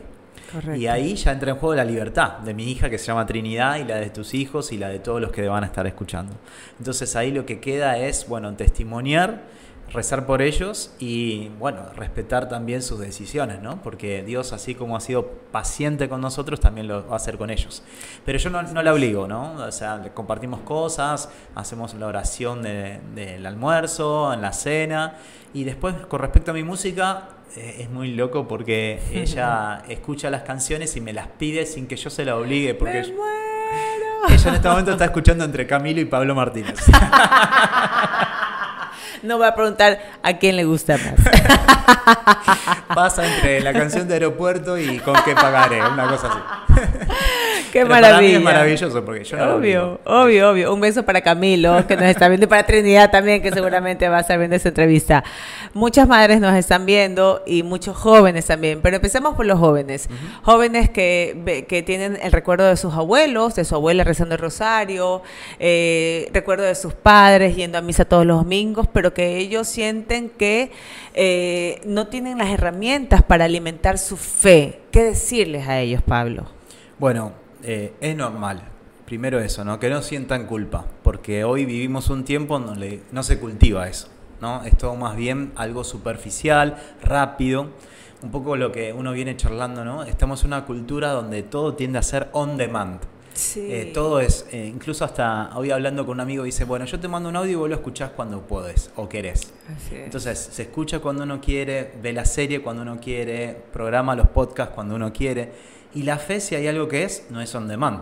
Y 0.75 0.87
ahí 0.87 1.15
ya 1.15 1.31
entra 1.31 1.51
en 1.51 1.57
juego 1.57 1.75
la 1.75 1.85
libertad 1.85 2.39
de 2.39 2.53
mi 2.53 2.71
hija 2.71 2.89
que 2.89 2.97
se 2.97 3.05
llama 3.07 3.25
Trinidad 3.25 3.77
y 3.77 3.83
la 3.83 3.97
de 3.97 4.09
tus 4.09 4.33
hijos 4.33 4.71
y 4.71 4.77
la 4.77 4.89
de 4.89 4.99
todos 4.99 5.21
los 5.21 5.31
que 5.31 5.47
van 5.47 5.63
a 5.63 5.67
estar 5.67 5.85
escuchando. 5.85 6.33
Entonces 6.77 7.15
ahí 7.15 7.31
lo 7.31 7.45
que 7.45 7.59
queda 7.59 7.97
es, 7.97 8.27
bueno, 8.27 8.53
testimoniar 8.55 9.43
rezar 9.91 10.25
por 10.25 10.41
ellos 10.41 10.93
y, 10.99 11.49
bueno, 11.59 11.81
respetar 11.95 12.47
también 12.47 12.81
sus 12.81 12.99
decisiones, 12.99 13.61
¿no? 13.61 13.81
Porque 13.81 14.23
Dios, 14.23 14.53
así 14.53 14.75
como 14.75 14.95
ha 14.95 14.99
sido 14.99 15.27
paciente 15.51 16.09
con 16.09 16.21
nosotros, 16.21 16.59
también 16.59 16.87
lo 16.87 17.07
va 17.07 17.13
a 17.13 17.15
hacer 17.17 17.37
con 17.37 17.49
ellos. 17.49 17.83
Pero 18.25 18.37
yo 18.37 18.49
no, 18.49 18.61
no 18.61 18.81
la 18.81 18.93
obligo, 18.93 19.27
¿no? 19.27 19.53
O 19.55 19.71
sea, 19.71 20.01
compartimos 20.13 20.61
cosas, 20.61 21.29
hacemos 21.55 21.93
la 21.95 22.07
oración 22.07 22.61
del 22.63 23.45
almuerzo, 23.45 24.33
en 24.33 24.41
la 24.41 24.53
cena, 24.53 25.15
y 25.53 25.63
después, 25.63 25.95
con 26.07 26.19
respecto 26.19 26.51
a 26.51 26.53
mi 26.53 26.63
música, 26.63 27.29
eh, 27.55 27.77
es 27.79 27.89
muy 27.89 28.13
loco 28.13 28.47
porque 28.47 29.01
ella 29.11 29.83
escucha 29.89 30.29
las 30.29 30.43
canciones 30.43 30.95
y 30.95 31.01
me 31.01 31.13
las 31.13 31.27
pide 31.27 31.65
sin 31.65 31.87
que 31.87 31.95
yo 31.95 32.09
se 32.09 32.25
la 32.25 32.35
obligue, 32.35 32.75
porque... 32.75 32.99
Ella 34.27 34.49
en 34.49 34.55
este 34.55 34.67
momento 34.69 34.91
está 34.91 35.05
escuchando 35.05 35.45
entre 35.45 35.65
Camilo 35.65 36.01
y 36.01 36.05
Pablo 36.05 36.35
Martínez. 36.35 36.75
no 39.23 39.39
va 39.39 39.49
a 39.49 39.55
preguntar 39.55 39.99
a 40.23 40.37
quién 40.37 40.55
le 40.55 40.65
gusta 40.65 40.97
más. 40.97 41.15
Pasa 42.95 43.25
entre 43.25 43.61
la 43.61 43.73
canción 43.73 44.07
de 44.07 44.15
aeropuerto 44.15 44.77
y 44.77 44.99
con 44.99 45.15
qué 45.23 45.35
pagaré, 45.35 45.81
una 45.81 46.07
cosa 46.09 46.27
así. 46.27 46.39
Qué 47.73 47.85
maravilla. 47.85 48.09
Para 48.09 48.21
mí 48.21 48.31
es 48.33 48.41
maravilloso 48.41 49.05
porque 49.05 49.23
yo 49.23 49.37
no 49.37 49.55
Obvio, 49.55 49.99
obvio, 50.05 50.51
obvio. 50.51 50.73
Un 50.73 50.81
beso 50.81 51.03
para 51.03 51.21
Camilo, 51.21 51.85
que 51.87 51.95
nos 51.95 52.05
está 52.05 52.27
viendo, 52.27 52.45
y 52.45 52.49
para 52.49 52.63
Trinidad 52.65 53.11
también, 53.11 53.41
que 53.41 53.51
seguramente 53.51 54.07
va 54.09 54.17
a 54.17 54.21
estar 54.21 54.37
viendo 54.37 54.55
esta 54.55 54.69
entrevista. 54.69 55.23
Muchas 55.73 56.07
madres 56.07 56.39
nos 56.39 56.55
están 56.55 56.85
viendo 56.85 57.43
y 57.45 57.63
muchos 57.63 57.95
jóvenes 57.95 58.45
también, 58.45 58.81
pero 58.81 58.95
empecemos 58.95 59.35
por 59.35 59.45
los 59.45 59.59
jóvenes. 59.59 60.09
Jóvenes 60.43 60.89
que, 60.89 61.65
que 61.67 61.83
tienen 61.83 62.17
el 62.21 62.31
recuerdo 62.31 62.67
de 62.67 62.77
sus 62.77 62.93
abuelos, 62.93 63.55
de 63.55 63.65
su 63.65 63.75
abuela 63.75 64.03
rezando 64.03 64.35
el 64.35 64.41
rosario, 64.41 65.21
eh, 65.59 66.29
recuerdo 66.33 66.63
de 66.63 66.75
sus 66.75 66.93
padres 66.93 67.55
yendo 67.55 67.77
a 67.77 67.81
misa 67.81 68.05
todos 68.05 68.25
los 68.25 68.37
domingos, 68.37 68.87
pero 68.91 69.13
que 69.13 69.37
ellos 69.37 69.67
sienten 69.67 70.29
que 70.29 70.71
eh, 71.13 71.81
no 71.85 72.07
tienen 72.07 72.37
las 72.37 72.49
herramientas 72.49 73.23
para 73.23 73.45
alimentar 73.45 73.97
su 73.97 74.17
fe. 74.17 74.79
¿Qué 74.91 75.03
decirles 75.03 75.67
a 75.67 75.79
ellos, 75.79 76.01
Pablo? 76.01 76.45
Bueno, 76.97 77.33
eh, 77.63 77.93
es 78.01 78.15
normal. 78.15 78.61
Primero 79.05 79.39
eso, 79.39 79.65
¿no? 79.65 79.79
Que 79.79 79.89
no 79.89 80.01
sientan 80.01 80.45
culpa, 80.45 80.85
porque 81.03 81.43
hoy 81.43 81.65
vivimos 81.65 82.09
un 82.09 82.23
tiempo 82.23 82.59
donde 82.59 83.01
no 83.11 83.23
se 83.23 83.39
cultiva 83.39 83.87
eso, 83.87 84.07
¿no? 84.39 84.63
Es 84.63 84.77
todo 84.77 84.95
más 84.95 85.15
bien 85.15 85.51
algo 85.55 85.83
superficial, 85.83 86.77
rápido, 87.01 87.69
un 88.21 88.31
poco 88.31 88.55
lo 88.55 88.71
que 88.71 88.93
uno 88.93 89.11
viene 89.11 89.35
charlando, 89.35 89.83
¿no? 89.83 90.03
Estamos 90.03 90.41
en 90.41 90.47
una 90.47 90.65
cultura 90.65 91.11
donde 91.11 91.41
todo 91.41 91.73
tiende 91.73 91.97
a 91.97 92.03
ser 92.03 92.29
on 92.33 92.57
demand. 92.57 92.99
Sí. 93.33 93.67
Eh, 93.71 93.91
todo 93.93 94.19
es, 94.19 94.45
eh, 94.51 94.65
incluso 94.67 95.05
hasta 95.05 95.51
hoy 95.55 95.71
hablando 95.71 96.05
con 96.05 96.15
un 96.15 96.19
amigo 96.19 96.43
dice, 96.43 96.65
bueno, 96.65 96.85
yo 96.85 96.99
te 96.99 97.07
mando 97.07 97.29
un 97.29 97.37
audio 97.37 97.51
y 97.51 97.55
vos 97.55 97.69
lo 97.69 97.75
escuchás 97.75 98.11
cuando 98.11 98.41
puedes 98.41 98.91
o 98.95 99.07
querés. 99.07 99.53
Entonces, 99.91 100.37
se 100.51 100.63
escucha 100.63 100.99
cuando 100.99 101.23
uno 101.23 101.39
quiere, 101.39 101.93
ve 102.01 102.11
la 102.11 102.25
serie 102.25 102.61
cuando 102.61 102.81
uno 102.81 102.99
quiere, 102.99 103.55
programa 103.71 104.15
los 104.15 104.27
podcasts 104.27 104.75
cuando 104.75 104.95
uno 104.95 105.13
quiere. 105.13 105.78
Y 105.93 106.03
la 106.03 106.17
fe, 106.17 106.39
si 106.39 106.55
hay 106.55 106.67
algo 106.67 106.87
que 106.87 107.03
es, 107.03 107.25
no 107.29 107.41
es 107.41 107.53
on 107.55 107.67
demand. 107.67 108.01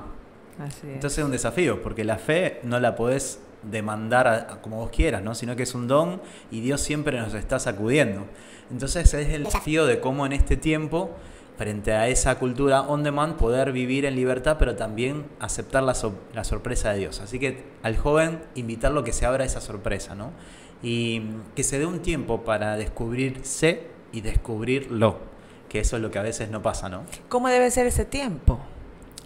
Entonces 0.83 1.19
es 1.19 1.23
un 1.25 1.31
desafío, 1.31 1.81
porque 1.81 2.03
la 2.03 2.17
fe 2.17 2.59
no 2.63 2.79
la 2.79 2.95
podés 2.95 3.39
demandar 3.63 4.59
como 4.61 4.77
vos 4.77 4.89
quieras, 4.89 5.21
¿no? 5.21 5.35
sino 5.35 5.55
que 5.55 5.63
es 5.63 5.75
un 5.75 5.87
don 5.87 6.21
y 6.51 6.61
Dios 6.61 6.81
siempre 6.81 7.19
nos 7.19 7.33
está 7.33 7.59
sacudiendo. 7.59 8.25
Entonces 8.71 9.13
es 9.13 9.29
el 9.29 9.43
desafío 9.43 9.85
de 9.85 9.99
cómo 9.99 10.25
en 10.25 10.33
este 10.33 10.57
tiempo, 10.57 11.11
frente 11.57 11.93
a 11.93 12.07
esa 12.07 12.37
cultura 12.37 12.81
on 12.81 13.03
demand, 13.03 13.35
poder 13.35 13.71
vivir 13.71 14.05
en 14.05 14.15
libertad, 14.15 14.57
pero 14.59 14.75
también 14.75 15.25
aceptar 15.39 15.83
la, 15.83 15.95
la 16.33 16.43
sorpresa 16.43 16.91
de 16.91 16.99
Dios. 16.99 17.19
Así 17.21 17.39
que 17.39 17.63
al 17.83 17.97
joven 17.97 18.41
invitarlo 18.55 19.01
a 19.01 19.03
que 19.03 19.13
se 19.13 19.25
abra 19.25 19.45
esa 19.45 19.61
sorpresa, 19.61 20.15
¿no? 20.15 20.31
Y 20.83 21.23
que 21.55 21.63
se 21.63 21.79
dé 21.79 21.85
un 21.85 21.99
tiempo 21.99 22.43
para 22.43 22.77
descubrirse 22.77 23.87
y 24.11 24.21
descubrirlo 24.21 25.36
que 25.69 25.79
eso 25.79 25.95
es 25.95 26.01
lo 26.01 26.11
que 26.11 26.19
a 26.19 26.23
veces 26.23 26.49
no 26.49 26.61
pasa, 26.61 26.89
¿no? 26.89 27.03
¿Cómo 27.29 27.49
debe 27.49 27.69
ser 27.71 27.87
ese 27.87 28.05
tiempo? 28.05 28.59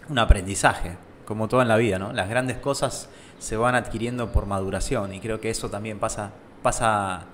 Un 0.09 0.19
aprendizaje, 0.19 0.97
como 1.25 1.47
todo 1.47 1.61
en 1.61 1.67
la 1.67 1.77
vida, 1.77 1.99
¿no? 1.99 2.13
Las 2.13 2.29
grandes 2.29 2.57
cosas 2.57 3.09
se 3.39 3.57
van 3.57 3.75
adquiriendo 3.75 4.31
por 4.31 4.45
maduración 4.45 5.13
y 5.13 5.19
creo 5.19 5.39
que 5.41 5.49
eso 5.49 5.69
también 5.69 5.99
pasa, 5.99 6.31
pasa 6.61 7.25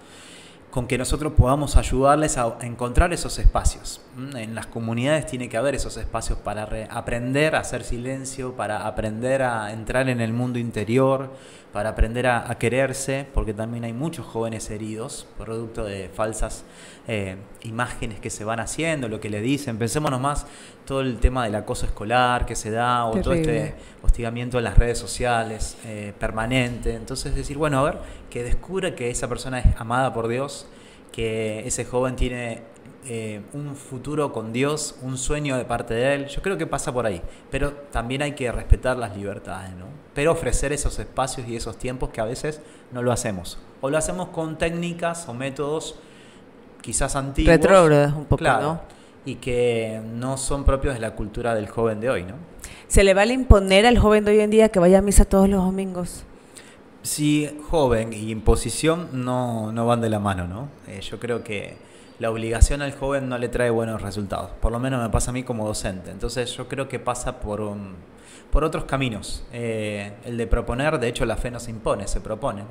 con 0.77 0.85
que 0.85 0.99
nosotros 0.99 1.33
podamos 1.33 1.75
ayudarles 1.75 2.37
a 2.37 2.55
encontrar 2.61 3.11
esos 3.11 3.39
espacios. 3.39 3.99
En 4.35 4.53
las 4.53 4.67
comunidades 4.67 5.25
tiene 5.25 5.49
que 5.49 5.57
haber 5.57 5.73
esos 5.73 5.97
espacios 5.97 6.37
para 6.37 6.67
aprender 6.91 7.55
a 7.55 7.61
hacer 7.61 7.83
silencio, 7.83 8.53
para 8.55 8.85
aprender 8.85 9.41
a 9.41 9.73
entrar 9.73 10.07
en 10.07 10.21
el 10.21 10.33
mundo 10.33 10.59
interior, 10.59 11.33
para 11.73 11.89
aprender 11.89 12.27
a, 12.27 12.55
quererse, 12.59 13.25
porque 13.33 13.55
también 13.55 13.85
hay 13.85 13.93
muchos 13.93 14.27
jóvenes 14.27 14.69
heridos, 14.69 15.27
producto 15.39 15.83
de 15.83 16.09
falsas 16.09 16.63
eh, 17.07 17.37
imágenes 17.63 18.19
que 18.19 18.29
se 18.29 18.43
van 18.43 18.59
haciendo, 18.59 19.09
lo 19.09 19.19
que 19.19 19.31
le 19.31 19.41
dicen. 19.41 19.79
Pensemos 19.79 20.11
nomás 20.11 20.45
todo 20.87 21.01
el 21.01 21.19
tema 21.19 21.43
del 21.43 21.53
acoso 21.53 21.85
escolar 21.85 22.45
que 22.45 22.55
se 22.55 22.71
da, 22.71 23.05
o 23.05 23.19
todo 23.21 23.33
este 23.33 23.75
hostigamiento 24.01 24.57
en 24.57 24.63
las 24.63 24.77
redes 24.77 24.97
sociales 24.97 25.77
eh, 25.85 26.13
permanente. 26.17 26.95
Entonces 26.95 27.35
decir, 27.35 27.57
bueno, 27.57 27.79
a 27.79 27.83
ver, 27.83 27.97
que 28.29 28.41
descubra 28.41 28.95
que 28.95 29.11
esa 29.11 29.27
persona 29.27 29.59
es 29.59 29.75
amada 29.77 30.13
por 30.13 30.29
Dios, 30.29 30.65
que 31.11 31.67
ese 31.67 31.83
joven 31.83 32.15
tiene 32.15 32.61
eh, 33.05 33.41
un 33.51 33.75
futuro 33.75 34.31
con 34.31 34.53
Dios, 34.53 34.95
un 35.01 35.17
sueño 35.17 35.57
de 35.57 35.65
parte 35.65 35.93
de 35.93 36.15
Él. 36.15 36.27
Yo 36.27 36.41
creo 36.41 36.57
que 36.57 36.65
pasa 36.65 36.93
por 36.93 37.05
ahí. 37.05 37.21
Pero 37.51 37.73
también 37.91 38.21
hay 38.21 38.31
que 38.31 38.49
respetar 38.49 38.97
las 38.97 39.15
libertades, 39.15 39.71
¿no? 39.75 39.87
Pero 40.15 40.31
ofrecer 40.31 40.71
esos 40.71 40.97
espacios 40.99 41.47
y 41.49 41.57
esos 41.57 41.77
tiempos 41.77 42.11
que 42.11 42.21
a 42.21 42.25
veces 42.25 42.61
no 42.93 43.01
lo 43.01 43.11
hacemos. 43.11 43.59
O 43.81 43.89
lo 43.89 43.97
hacemos 43.97 44.29
con 44.29 44.57
técnicas 44.57 45.27
o 45.27 45.33
métodos 45.33 45.95
quizás 46.81 47.17
antiguos. 47.17 47.53
Retrógrados 47.53 48.13
un 48.13 48.25
poco, 48.25 48.43
¿no? 48.45 48.96
Y 49.27 49.35
que 49.35 50.01
no 50.15 50.37
son 50.37 50.63
propios 50.63 50.93
de 50.93 51.01
la 51.01 51.15
cultura 51.15 51.53
del 51.53 51.67
joven 51.67 51.99
de 51.99 52.09
hoy, 52.09 52.23
¿no? 52.23 52.35
¿Se 52.87 53.03
le 53.03 53.13
vale 53.13 53.33
imponer 53.33 53.85
al 53.85 53.97
joven 53.97 54.23
de 54.23 54.31
hoy 54.31 54.39
en 54.39 54.49
día 54.49 54.69
que 54.69 54.79
vaya 54.79 54.99
a 54.99 55.01
misa 55.01 55.25
todos 55.25 55.49
los 55.49 55.61
domingos? 55.61 56.23
Sí, 57.01 57.49
joven 57.69 58.13
y 58.13 58.31
imposición 58.31 59.09
no, 59.11 59.73
no 59.73 59.85
van 59.85 59.99
de 59.99 60.09
la 60.09 60.19
mano, 60.19 60.47
¿no? 60.47 60.69
Eh, 60.87 61.01
yo 61.01 61.19
creo 61.19 61.43
que 61.43 61.75
la 62.19 62.31
obligación 62.31 62.81
al 62.81 62.93
joven 62.93 63.27
no 63.27 63.37
le 63.37 63.49
trae 63.49 63.69
buenos 63.69 64.01
resultados. 64.01 64.51
Por 64.61 64.71
lo 64.71 64.79
menos 64.79 65.01
me 65.01 65.09
pasa 65.09 65.31
a 65.31 65.33
mí 65.33 65.43
como 65.43 65.67
docente. 65.67 66.09
Entonces 66.09 66.55
yo 66.55 66.67
creo 66.67 66.87
que 66.87 66.97
pasa 66.97 67.39
por, 67.39 67.59
un, 67.59 67.95
por 68.49 68.63
otros 68.63 68.85
caminos. 68.85 69.43
Eh, 69.51 70.13
el 70.23 70.37
de 70.37 70.47
proponer, 70.47 70.99
de 70.99 71.09
hecho 71.09 71.25
la 71.25 71.35
fe 71.35 71.51
no 71.51 71.59
se 71.59 71.71
impone, 71.71 72.07
se 72.07 72.21
propone. 72.21 72.63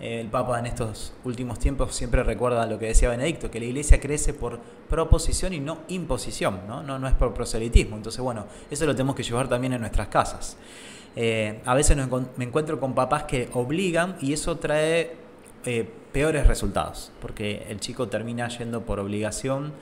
El 0.00 0.28
Papa 0.28 0.58
en 0.58 0.66
estos 0.66 1.12
últimos 1.24 1.58
tiempos 1.58 1.94
siempre 1.94 2.22
recuerda 2.22 2.66
lo 2.66 2.78
que 2.78 2.86
decía 2.86 3.10
Benedicto, 3.10 3.50
que 3.50 3.60
la 3.60 3.66
iglesia 3.66 4.00
crece 4.00 4.32
por 4.32 4.58
proposición 4.88 5.52
y 5.52 5.60
no 5.60 5.78
imposición, 5.88 6.60
¿no? 6.66 6.82
No, 6.82 6.98
no 6.98 7.06
es 7.06 7.14
por 7.14 7.34
proselitismo. 7.34 7.96
Entonces, 7.96 8.20
bueno, 8.22 8.46
eso 8.70 8.86
lo 8.86 8.92
tenemos 8.94 9.14
que 9.14 9.22
llevar 9.22 9.48
también 9.48 9.74
en 9.74 9.80
nuestras 9.82 10.08
casas. 10.08 10.56
Eh, 11.16 11.60
a 11.66 11.74
veces 11.74 11.96
me 12.36 12.44
encuentro 12.44 12.80
con 12.80 12.94
papás 12.94 13.24
que 13.24 13.50
obligan 13.52 14.16
y 14.20 14.32
eso 14.32 14.56
trae 14.56 15.16
eh, 15.66 15.90
peores 16.12 16.46
resultados, 16.46 17.12
porque 17.20 17.66
el 17.68 17.80
chico 17.80 18.08
termina 18.08 18.48
yendo 18.48 18.82
por 18.82 18.98
obligación 19.00 19.72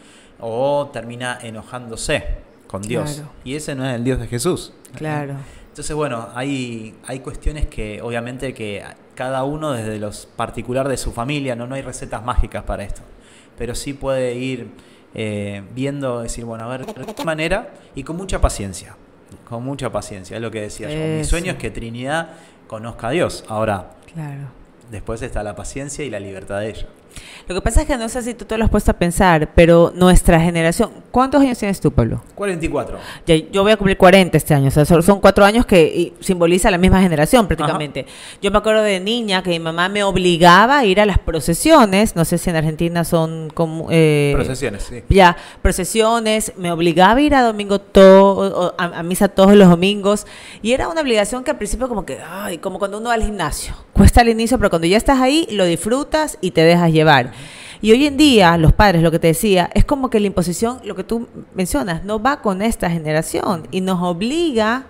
o 0.40 0.90
termina 0.92 1.38
enojándose 1.40 2.25
con 2.66 2.82
Dios. 2.82 3.22
Y 3.44 3.54
ese 3.54 3.75
no 3.75 3.87
es 3.87 3.94
el 3.94 4.04
Dios 4.04 4.18
de 4.18 4.26
Jesús. 4.26 4.72
Claro. 4.96 5.37
Entonces, 5.68 5.94
bueno, 5.94 6.28
hay, 6.34 6.96
hay 7.06 7.20
cuestiones 7.20 7.66
que 7.66 8.02
obviamente 8.02 8.52
que 8.52 8.82
cada 9.18 9.42
uno 9.42 9.72
desde 9.72 9.98
los 9.98 10.26
particular 10.26 10.87
de 10.87 10.96
su 10.96 11.10
familia, 11.10 11.56
no, 11.56 11.66
no 11.66 11.75
hay 11.75 11.82
recetas 11.82 12.25
mágicas 12.25 12.62
para 12.62 12.84
esto, 12.84 13.00
pero 13.58 13.75
sí 13.75 13.92
puede 13.92 14.37
ir 14.37 14.68
eh, 15.12 15.64
viendo, 15.75 16.22
decir, 16.22 16.44
bueno, 16.44 16.62
a 16.62 16.68
ver, 16.68 16.87
de 16.87 17.14
qué 17.16 17.25
manera 17.25 17.75
y 17.96 18.04
con 18.04 18.16
mucha 18.16 18.40
paciencia, 18.40 18.94
con 19.48 19.64
mucha 19.64 19.90
paciencia, 19.90 20.37
es 20.37 20.40
lo 20.40 20.52
que 20.52 20.60
decía 20.60 20.88
yo. 20.88 21.18
Mi 21.18 21.25
sueño 21.25 21.50
es 21.50 21.58
que 21.58 21.72
Trinidad 21.72 22.28
conozca 22.68 23.08
a 23.08 23.10
Dios. 23.10 23.44
Ahora, 23.48 23.90
claro. 24.14 24.50
después 24.88 25.20
está 25.22 25.42
la 25.42 25.56
paciencia 25.56 26.04
y 26.04 26.10
la 26.10 26.20
libertad 26.20 26.60
de 26.60 26.70
ella. 26.70 26.87
Lo 27.49 27.54
que 27.54 27.61
pasa 27.61 27.82
es 27.82 27.87
que 27.87 27.97
no 27.97 28.08
sé 28.08 28.23
si 28.23 28.35
tú 28.35 28.44
te 28.44 28.58
lo 28.58 28.64
has 28.64 28.70
puesto 28.70 28.90
a 28.90 28.94
pensar, 28.94 29.50
pero 29.54 29.92
nuestra 29.94 30.40
generación, 30.40 30.90
¿cuántos 31.11 31.40
años 31.40 31.58
tienes 31.58 31.80
tú, 31.80 31.90
Pablo? 31.90 32.23
44. 32.35 32.99
yo 33.50 33.62
voy 33.62 33.73
a 33.73 33.76
cumplir 33.76 33.97
40 33.97 34.37
este 34.37 34.54
año, 34.54 34.68
o 34.68 34.70
sea, 34.70 34.85
son 34.85 35.20
cuatro 35.20 35.44
años 35.44 35.66
que 35.66 36.12
simboliza 36.20 36.70
la 36.70 36.78
misma 36.78 37.00
generación 37.00 37.47
prácticamente. 37.47 38.06
Yo 38.42 38.50
me 38.50 38.58
acuerdo 38.58 38.82
de 38.82 39.00
niña 39.00 39.42
que 39.42 39.50
mi 39.50 39.58
mamá 39.58 39.88
me 39.88 40.02
obligaba 40.02 40.78
a 40.78 40.85
ir 40.85 41.00
a 41.00 41.06
las 41.06 41.18
procesiones, 41.18 42.16
no 42.16 42.25
sé 42.25 42.38
si 42.38 42.50
en 42.50 42.56
Argentina 42.56 43.04
son 43.04 43.50
como... 43.54 43.88
Eh, 43.90 44.32
procesiones, 44.35 44.82
sí. 44.85 45.02
Ya, 45.08 45.37
procesiones, 45.62 46.52
me 46.56 46.70
obligaba 46.70 47.18
a 47.18 47.20
ir 47.20 47.35
a 47.35 47.42
domingo 47.42 47.80
todo, 47.80 48.75
a, 48.78 49.02
misa 49.02 49.28
todos 49.28 49.54
los 49.54 49.68
domingos, 49.68 50.26
y 50.62 50.73
era 50.73 50.88
una 50.88 51.00
obligación 51.00 51.44
que 51.44 51.50
al 51.50 51.58
principio 51.58 51.88
como 51.88 52.04
que, 52.04 52.18
ay, 52.20 52.58
como 52.58 52.78
cuando 52.78 52.99
uno 52.99 53.08
va 53.08 53.14
al 53.14 53.23
gimnasio, 53.23 53.75
cuesta 53.92 54.20
al 54.20 54.28
inicio, 54.28 54.58
pero 54.58 54.70
cuando 54.70 54.87
ya 54.87 54.97
estás 54.97 55.20
ahí, 55.20 55.47
lo 55.50 55.64
disfrutas 55.64 56.38
y 56.40 56.52
te 56.52 56.62
dejas 56.62 56.92
llevar. 56.92 57.17
Y 57.80 57.92
hoy 57.92 58.06
en 58.06 58.16
día, 58.16 58.56
los 58.56 58.72
padres, 58.72 59.02
lo 59.02 59.10
que 59.10 59.18
te 59.18 59.28
decía, 59.28 59.70
es 59.75 59.84
como 59.84 60.10
que 60.10 60.18
la 60.18 60.26
imposición, 60.26 60.80
lo 60.84 60.96
que 60.96 61.04
tú 61.04 61.28
mencionas, 61.54 62.04
no 62.04 62.20
va 62.20 62.40
con 62.40 62.60
esta 62.60 62.90
generación 62.90 63.68
y 63.70 63.80
nos 63.80 64.02
obliga 64.02 64.87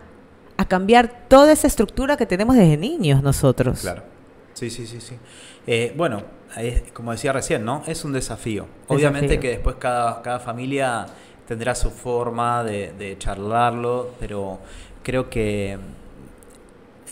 a 0.57 0.67
cambiar 0.67 1.29
toda 1.29 1.53
esa 1.53 1.67
estructura 1.67 2.17
que 2.17 2.27
tenemos 2.27 2.57
desde 2.57 2.77
niños 2.77 3.23
nosotros. 3.23 3.81
Claro. 3.81 4.03
Sí, 4.55 4.71
sí, 4.71 4.87
sí, 4.87 5.01
sí. 5.01 5.17
Eh, 5.67 5.95
bueno, 5.97 6.23
como 6.95 7.13
decía 7.13 7.33
recién, 7.33 7.65
¿no? 7.65 7.83
Es 7.87 8.05
un 8.05 8.13
desafío. 8.13 8.67
Obviamente 8.89 9.39
que 9.39 9.51
después 9.51 9.77
cada, 9.79 10.23
cada 10.23 10.41
familia 10.41 11.07
tendrá 11.47 11.75
su 11.75 11.91
forma 11.91 12.65
de, 12.65 12.93
de 12.93 13.17
charlarlo, 13.19 14.15
pero 14.19 14.59
creo 15.03 15.31
que 15.31 15.79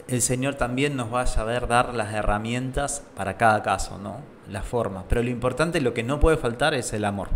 el 0.08 0.22
Señor 0.22 0.54
también 0.54 0.96
nos 0.96 1.12
va 1.12 1.22
a 1.22 1.26
saber 1.26 1.68
dar 1.68 1.94
las 1.94 2.14
herramientas 2.14 3.02
para 3.16 3.36
cada 3.36 3.62
caso, 3.62 3.98
¿no? 3.98 4.35
La 4.50 4.62
forma. 4.62 5.04
Pero 5.08 5.22
lo 5.22 5.30
importante, 5.30 5.80
lo 5.80 5.94
que 5.94 6.02
no 6.02 6.20
puede 6.20 6.36
faltar 6.36 6.74
es 6.74 6.92
el 6.92 7.04
amor. 7.04 7.28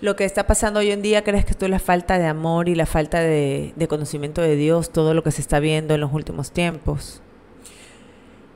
Lo 0.00 0.16
que 0.16 0.24
está 0.24 0.46
pasando 0.46 0.80
hoy 0.80 0.90
en 0.90 1.02
día, 1.02 1.22
¿crees 1.22 1.44
que 1.44 1.54
tú 1.54 1.68
la 1.68 1.78
falta 1.78 2.18
de 2.18 2.26
amor 2.26 2.68
y 2.68 2.74
la 2.74 2.86
falta 2.86 3.20
de, 3.20 3.72
conocimiento 3.88 4.40
de 4.40 4.56
Dios, 4.56 4.90
todo 4.90 5.14
lo 5.14 5.22
que 5.22 5.30
se 5.30 5.40
está 5.40 5.60
viendo 5.60 5.94
en 5.94 6.00
los 6.00 6.12
últimos 6.12 6.50
tiempos? 6.50 7.20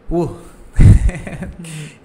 Uh. 0.09 0.29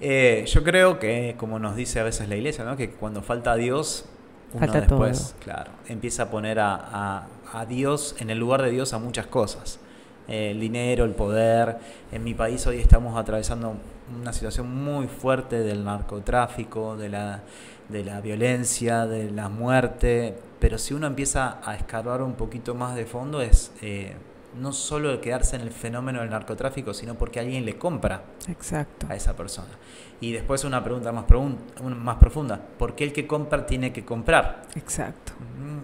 Eh, 0.02 0.46
yo 0.48 0.64
creo 0.64 1.00
que, 1.00 1.36
como 1.38 1.60
nos 1.60 1.76
dice 1.76 2.00
a 2.00 2.04
veces 2.04 2.28
la 2.28 2.36
iglesia, 2.36 2.64
¿no? 2.64 2.76
que 2.76 2.90
cuando 2.90 3.22
falta 3.22 3.56
Dios, 3.56 4.06
uno 4.54 4.72
después, 4.72 5.36
claro, 5.40 5.72
empieza 5.88 6.24
a 6.24 6.30
poner 6.30 6.60
a, 6.60 7.28
a 7.54 7.66
Dios 7.66 8.16
en 8.20 8.30
el 8.30 8.38
lugar 8.38 8.62
de 8.62 8.72
Dios 8.72 8.94
a 8.94 9.00
muchas 9.00 9.28
cosas. 9.28 9.80
el 10.28 10.60
dinero, 10.60 11.06
el 11.06 11.12
poder. 11.12 11.78
En 12.12 12.24
mi 12.24 12.34
país 12.34 12.66
hoy 12.68 12.80
estamos 12.80 13.18
atravesando 13.18 13.76
una 14.20 14.34
situación 14.34 14.74
muy 14.74 15.08
fuerte 15.08 15.60
del 15.60 15.84
narcotráfico, 15.84 16.96
de 16.96 17.10
la, 17.10 17.44
de 17.90 18.04
la 18.04 18.22
violencia, 18.22 19.06
de 19.06 19.32
la 19.32 19.50
muerte, 19.50 20.36
pero 20.60 20.78
si 20.78 20.94
uno 20.94 21.08
empieza 21.08 21.60
a 21.64 21.76
escarbar 21.76 22.22
un 22.22 22.34
poquito 22.34 22.76
más 22.76 22.96
de 22.96 23.06
fondo 23.06 23.42
es 23.42 23.72
eh, 23.82 24.16
no 24.60 24.72
solo 24.72 25.20
quedarse 25.20 25.56
en 25.56 25.64
el 25.64 25.72
fenómeno 25.72 26.22
del 26.22 26.30
narcotráfico, 26.30 26.94
sino 26.94 27.16
porque 27.16 27.40
alguien 27.40 27.66
le 27.66 27.78
compra 27.78 28.24
Exacto. 28.48 29.08
a 29.10 29.16
esa 29.16 29.36
persona. 29.36 29.68
Y 30.22 30.32
después 30.32 30.64
una 30.64 30.82
pregunta 30.84 31.12
más, 31.12 31.26
más 31.98 32.18
profunda, 32.18 32.62
¿por 32.78 32.96
qué 32.96 33.04
el 33.04 33.14
que 33.14 33.28
compra 33.28 33.66
tiene 33.66 33.92
que 33.92 34.06
comprar? 34.06 34.64
Exacto. 34.76 35.34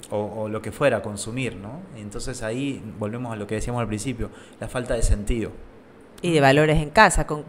O, 0.09 0.17
o, 0.17 0.49
lo 0.49 0.61
que 0.61 0.71
fuera, 0.71 1.01
consumir, 1.01 1.57
¿no? 1.57 1.81
Entonces 1.97 2.41
ahí 2.43 2.81
volvemos 2.97 3.33
a 3.33 3.35
lo 3.35 3.45
que 3.45 3.55
decíamos 3.55 3.81
al 3.81 3.87
principio, 3.87 4.29
la 4.59 4.67
falta 4.67 4.93
de 4.93 5.03
sentido 5.03 5.51
y 6.21 6.31
de 6.31 6.41
valores 6.41 6.81
en 6.81 6.89
casa. 6.89 7.25
Con, 7.25 7.43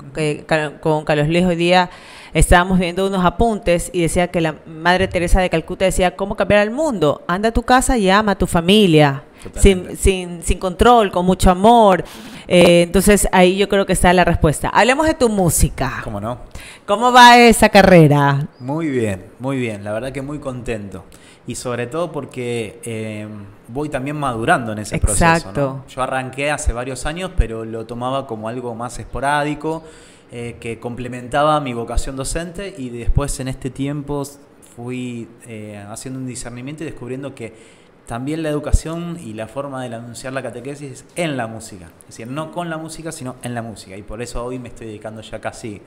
con 0.81 1.05
Carlos 1.05 1.29
Luis 1.29 1.45
hoy 1.45 1.57
día 1.57 1.91
estábamos 2.35 2.79
viendo 2.79 3.07
unos 3.07 3.25
apuntes 3.25 3.91
y 3.93 4.03
decía 4.03 4.29
que 4.29 4.41
la 4.41 4.57
Madre 4.67 5.09
Teresa 5.09 5.41
de 5.41 5.51
Calcuta 5.51 5.85
decía, 5.85 6.17
¿cómo 6.17 6.37
cambiar 6.37 6.63
el 6.63 6.71
mundo? 6.71 7.23
Anda 7.27 7.51
a 7.51 7.53
tu 7.53 7.63
casa 7.63 7.99
y 7.99 8.09
ama 8.11 8.33
a 8.33 8.39
tu 8.39 8.47
familia, 8.47 9.25
sin, 9.57 9.97
sin, 9.97 10.43
sin, 10.43 10.59
control, 10.59 11.11
con 11.11 11.27
mucho 11.27 11.51
amor. 11.51 12.05
Eh, 12.49 12.83
entonces 12.83 13.29
ahí 13.33 13.57
yo 13.57 13.69
creo 13.69 13.87
que 13.87 13.93
está 13.93 14.13
la 14.13 14.25
respuesta. 14.25 14.69
Hablemos 14.69 15.07
de 15.07 15.15
tu 15.15 15.29
música. 15.29 16.01
¿Cómo 16.05 16.21
no? 16.21 16.39
¿Cómo 16.87 17.13
va 17.13 17.39
esa 17.39 17.69
carrera? 17.69 18.49
Muy 18.59 18.89
bien, 18.89 19.27
muy 19.39 19.57
bien. 19.57 19.85
La 19.85 19.93
verdad 19.93 20.11
que 20.11 20.21
muy 20.21 20.41
contento 20.41 21.05
y 21.47 21.55
sobre 21.55 21.87
todo 21.87 22.11
porque 22.11 22.81
eh, 22.85 23.27
voy 23.69 23.89
también 23.89 24.17
madurando 24.17 24.73
en 24.73 24.79
ese 24.79 24.99
proceso. 24.99 25.85
Yo 25.89 26.03
arranqué 26.03 26.51
hace 26.51 26.73
varios 26.73 27.07
años, 27.07 27.31
pero 27.37 27.65
lo 27.65 27.87
tomaba 27.87 28.27
como 28.27 28.49
algo 28.49 28.75
más 28.75 28.99
esporádico, 28.99 29.85
eh, 30.33 30.57
que 30.61 30.81
complementaba 30.81 31.61
mi 31.61 31.73
vocación 31.73 32.17
docente 32.17 32.75
y 32.77 32.91
después 32.91 33.39
en 33.39 33.49
este 33.49 33.71
tiempo 33.71 34.25
fui 34.75 35.29
eh, 35.47 35.85
haciendo 35.89 36.19
un 36.19 36.27
discernimiento 36.27 36.83
y 36.83 36.87
descubriendo 36.87 37.35
que 37.35 37.53
también 38.07 38.43
la 38.43 38.49
educación 38.49 39.19
y 39.21 39.35
la 39.35 39.47
forma 39.47 39.83
de 39.85 39.95
anunciar 39.95 40.33
la 40.33 40.43
catequesis 40.43 40.91
es 40.91 41.05
en 41.15 41.37
la 41.37 41.47
música. 41.47 41.87
Es 42.01 42.09
decir, 42.09 42.27
no 42.27 42.51
con 42.51 42.71
la 42.71 42.77
música, 42.77 43.13
sino 43.13 43.37
en 43.43 43.55
la 43.55 43.63
música. 43.63 43.97
Y 43.97 44.03
por 44.03 44.21
eso 44.21 44.45
hoy 44.45 44.59
me 44.59 44.69
estoy 44.69 44.89
dedicando 44.89 45.23
ya 45.23 45.41
casi 45.41 45.81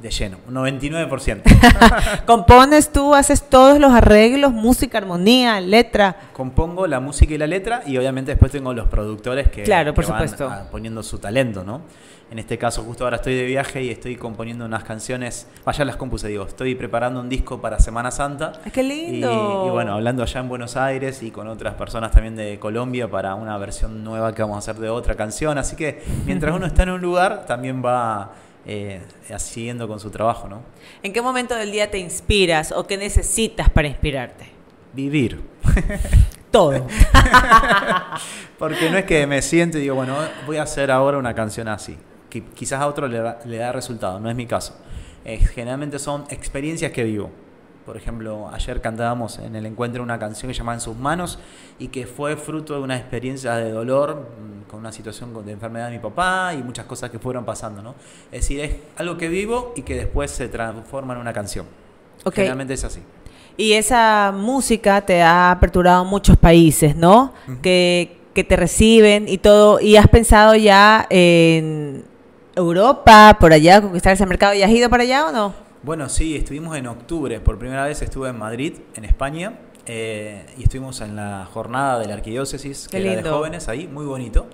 de 0.00 0.10
lleno, 0.10 0.38
un 0.48 0.54
99%. 0.54 2.24
¿Compones 2.26 2.90
tú, 2.90 3.14
haces 3.14 3.42
todos 3.42 3.78
los 3.78 3.92
arreglos, 3.92 4.52
música, 4.52 4.98
armonía, 4.98 5.60
letra? 5.60 6.16
Compongo 6.32 6.86
la 6.86 7.00
música 7.00 7.34
y 7.34 7.38
la 7.38 7.46
letra 7.46 7.82
y 7.86 7.98
obviamente 7.98 8.32
después 8.32 8.50
tengo 8.50 8.72
los 8.72 8.88
productores 8.88 9.48
que, 9.48 9.62
claro, 9.62 9.92
por 9.92 10.04
supuesto. 10.04 10.48
van 10.48 10.68
poniendo 10.70 11.02
su 11.02 11.18
talento, 11.18 11.64
¿no? 11.64 11.82
En 12.30 12.38
este 12.38 12.56
caso, 12.58 12.84
justo 12.84 13.02
ahora 13.02 13.16
estoy 13.16 13.34
de 13.34 13.44
viaje 13.44 13.82
y 13.82 13.90
estoy 13.90 14.14
componiendo 14.14 14.64
unas 14.64 14.84
canciones. 14.84 15.48
Vaya 15.64 15.84
las 15.84 15.96
compuse, 15.96 16.28
digo. 16.28 16.44
Estoy 16.44 16.76
preparando 16.76 17.18
un 17.18 17.28
disco 17.28 17.60
para 17.60 17.80
Semana 17.80 18.12
Santa. 18.12 18.52
¡Qué 18.72 18.84
lindo! 18.84 19.64
Y, 19.66 19.70
bueno, 19.70 19.94
hablando 19.94 20.22
allá 20.22 20.38
en 20.38 20.48
Buenos 20.48 20.76
Aires 20.76 21.24
y 21.24 21.32
con 21.32 21.48
otras 21.48 21.74
personas 21.74 22.12
también 22.12 22.36
de 22.36 22.60
Colombia 22.60 23.10
para 23.10 23.34
una 23.34 23.58
versión 23.58 24.04
nueva 24.04 24.32
que 24.32 24.42
vamos 24.42 24.56
a 24.56 24.58
hacer 24.58 24.80
de 24.80 24.88
otra 24.88 25.16
canción. 25.16 25.58
Así 25.58 25.74
que 25.74 26.04
mientras 26.24 26.54
uno 26.54 26.66
está 26.66 26.84
en 26.84 26.90
un 26.90 27.00
lugar, 27.00 27.46
también 27.46 27.84
va 27.84 28.30
eh, 28.66 29.00
siguiendo 29.38 29.88
con 29.88 30.00
su 30.00 30.10
trabajo, 30.10 30.48
¿no? 30.48 30.62
¿En 31.02 31.12
qué 31.12 31.22
momento 31.22 31.54
del 31.54 31.72
día 31.72 31.90
te 31.90 31.98
inspiras 31.98 32.72
o 32.72 32.86
qué 32.86 32.96
necesitas 32.96 33.70
para 33.70 33.88
inspirarte? 33.88 34.46
Vivir. 34.92 35.40
Todo. 36.50 36.86
Porque 38.58 38.90
no 38.90 38.98
es 38.98 39.04
que 39.04 39.26
me 39.26 39.40
siento 39.40 39.78
y 39.78 39.82
digo, 39.82 39.94
bueno, 39.94 40.16
voy 40.46 40.56
a 40.56 40.62
hacer 40.62 40.90
ahora 40.90 41.16
una 41.18 41.34
canción 41.34 41.68
así. 41.68 41.96
Que 42.28 42.42
quizás 42.42 42.80
a 42.80 42.86
otro 42.86 43.08
le, 43.08 43.18
da 43.18 43.72
resultado, 43.72 44.20
no 44.20 44.28
es 44.28 44.36
mi 44.36 44.46
caso. 44.46 44.76
generalmente 45.24 45.98
son 45.98 46.26
experiencias 46.30 46.92
que 46.92 47.04
vivo. 47.04 47.30
Por 47.86 47.96
ejemplo, 47.96 48.48
ayer 48.52 48.80
cantábamos 48.80 49.38
en 49.38 49.56
el 49.56 49.66
encuentro 49.66 50.02
una 50.02 50.18
canción 50.18 50.48
que 50.48 50.54
se 50.54 50.58
llama 50.58 50.74
En 50.74 50.80
sus 50.80 50.96
manos 50.96 51.38
y 51.78 51.88
que 51.88 52.06
fue 52.06 52.36
fruto 52.36 52.74
de 52.74 52.80
una 52.80 52.96
experiencia 52.96 53.54
de 53.54 53.70
dolor 53.70 54.28
mm, 54.38 54.70
con 54.70 54.80
una 54.80 54.92
situación 54.92 55.44
de 55.44 55.52
enfermedad 55.52 55.86
de 55.86 55.92
mi 55.92 55.98
papá 55.98 56.52
y 56.54 56.62
muchas 56.62 56.84
cosas 56.84 57.10
que 57.10 57.18
fueron 57.18 57.44
pasando, 57.44 57.82
¿no? 57.82 57.94
Es 58.30 58.42
decir, 58.42 58.60
es 58.60 58.76
algo 58.96 59.16
que 59.16 59.28
vivo 59.28 59.72
y 59.76 59.82
que 59.82 59.96
después 59.96 60.30
se 60.30 60.48
transforma 60.48 61.14
en 61.14 61.20
una 61.20 61.32
canción. 61.32 61.66
Generalmente 62.32 62.74
es 62.74 62.84
así. 62.84 63.00
Y 63.56 63.72
esa 63.72 64.32
música 64.34 65.00
te 65.00 65.22
ha 65.22 65.50
aperturado 65.50 66.04
muchos 66.04 66.36
países, 66.36 66.96
¿no? 66.96 67.32
que, 67.62 68.16
que 68.34 68.44
te 68.44 68.56
reciben 68.56 69.28
y 69.28 69.38
todo. 69.38 69.80
¿Y 69.80 69.96
has 69.96 70.08
pensado 70.08 70.54
ya 70.54 71.06
en 71.10 72.04
Europa, 72.54 73.36
por 73.40 73.52
allá, 73.52 73.80
conquistar 73.80 74.12
ese 74.12 74.26
mercado? 74.26 74.54
¿Y 74.54 74.62
has 74.62 74.70
ido 74.70 74.88
para 74.88 75.02
allá 75.02 75.26
o 75.26 75.32
no? 75.32 75.69
Bueno, 75.82 76.10
sí, 76.10 76.36
estuvimos 76.36 76.76
en 76.76 76.86
octubre. 76.86 77.40
Por 77.40 77.58
primera 77.58 77.84
vez 77.86 78.02
estuve 78.02 78.28
en 78.28 78.38
Madrid, 78.38 78.74
en 78.96 79.06
España, 79.06 79.54
eh, 79.86 80.44
y 80.58 80.64
estuvimos 80.64 81.00
en 81.00 81.16
la 81.16 81.48
jornada 81.50 81.98
de 81.98 82.06
la 82.06 82.14
arquidiócesis, 82.14 82.86
que 82.88 82.98
era 82.98 83.22
de 83.22 83.28
jóvenes 83.28 83.66
ahí, 83.68 83.88
muy 83.88 84.04
bonito. 84.04 84.46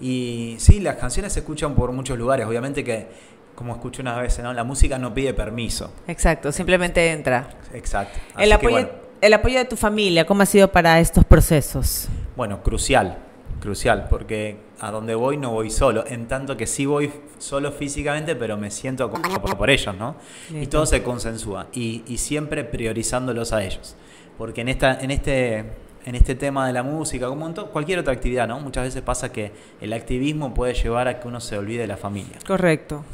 Y 0.00 0.56
sí, 0.58 0.80
las 0.80 0.96
canciones 0.96 1.34
se 1.34 1.40
escuchan 1.40 1.74
por 1.74 1.92
muchos 1.92 2.16
lugares. 2.16 2.46
Obviamente 2.46 2.82
que, 2.82 3.08
como 3.54 3.74
escuché 3.74 4.00
unas 4.00 4.18
veces, 4.22 4.42
¿no? 4.42 4.54
la 4.54 4.64
música 4.64 4.98
no 4.98 5.12
pide 5.12 5.34
permiso. 5.34 5.92
Exacto, 6.06 6.50
simplemente 6.50 7.10
entra. 7.10 7.50
Exacto. 7.74 8.18
El 8.38 8.48
que, 8.48 8.54
apoyo, 8.54 8.70
bueno, 8.70 8.88
el 9.20 9.34
apoyo 9.34 9.58
de 9.58 9.66
tu 9.66 9.76
familia, 9.76 10.24
¿cómo 10.24 10.42
ha 10.42 10.46
sido 10.46 10.72
para 10.72 10.98
estos 10.98 11.26
procesos? 11.26 12.08
Bueno, 12.36 12.62
crucial, 12.62 13.18
crucial, 13.60 14.06
porque 14.08 14.56
a 14.80 14.90
donde 14.90 15.14
voy 15.14 15.36
no 15.36 15.50
voy 15.50 15.70
solo, 15.70 16.04
en 16.06 16.26
tanto 16.26 16.56
que 16.56 16.66
sí 16.66 16.86
voy 16.86 17.10
solo 17.38 17.70
físicamente, 17.72 18.34
pero 18.34 18.56
me 18.56 18.70
siento 18.70 19.04
acompañado 19.04 19.42
por, 19.42 19.56
por 19.56 19.70
ellos, 19.70 19.94
¿no? 19.96 20.16
Y 20.50 20.66
todo 20.66 20.86
se 20.86 21.02
consensúa, 21.02 21.66
y, 21.72 22.02
y 22.06 22.18
siempre 22.18 22.64
priorizándolos 22.64 23.52
a 23.52 23.62
ellos, 23.62 23.94
porque 24.38 24.62
en, 24.62 24.68
esta, 24.68 24.98
en, 25.00 25.10
este, 25.10 25.58
en 26.06 26.14
este 26.14 26.34
tema 26.34 26.66
de 26.66 26.72
la 26.72 26.82
música, 26.82 27.26
como 27.28 27.46
en 27.46 27.54
to- 27.54 27.66
cualquier 27.70 27.98
otra 27.98 28.12
actividad, 28.14 28.48
¿no? 28.48 28.58
Muchas 28.60 28.84
veces 28.84 29.02
pasa 29.02 29.30
que 29.30 29.52
el 29.82 29.92
activismo 29.92 30.54
puede 30.54 30.72
llevar 30.74 31.08
a 31.08 31.20
que 31.20 31.28
uno 31.28 31.40
se 31.40 31.58
olvide 31.58 31.82
de 31.82 31.86
la 31.86 31.96
familia. 31.98 32.38
Correcto. 32.46 33.04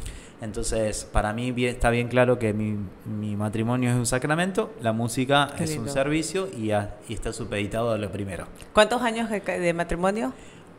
Entonces, 0.42 1.08
para 1.10 1.32
mí 1.32 1.50
bien- 1.50 1.70
está 1.70 1.88
bien 1.90 2.08
claro 2.08 2.38
que 2.38 2.52
mi, 2.52 2.76
mi 3.06 3.36
matrimonio 3.36 3.90
es 3.90 3.96
un 3.96 4.04
sacramento, 4.06 4.70
la 4.82 4.92
música 4.92 5.48
es 5.58 5.76
un 5.78 5.88
servicio 5.88 6.48
y, 6.56 6.70
a- 6.72 6.94
y 7.08 7.14
está 7.14 7.32
supeditado 7.32 7.90
a 7.92 7.98
lo 7.98 8.10
primero. 8.12 8.46
¿Cuántos 8.72 9.00
años 9.02 9.30
de, 9.30 9.40
de 9.40 9.72
matrimonio? 9.72 10.32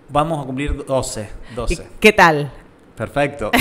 Vamos 0.10 0.42
a 0.42 0.46
cumplir 0.46 0.86
12. 0.86 1.30
¿Y 1.52 1.56
12. 1.56 1.88
qué 2.00 2.14
tal? 2.14 2.52
Perfecto. 2.96 3.52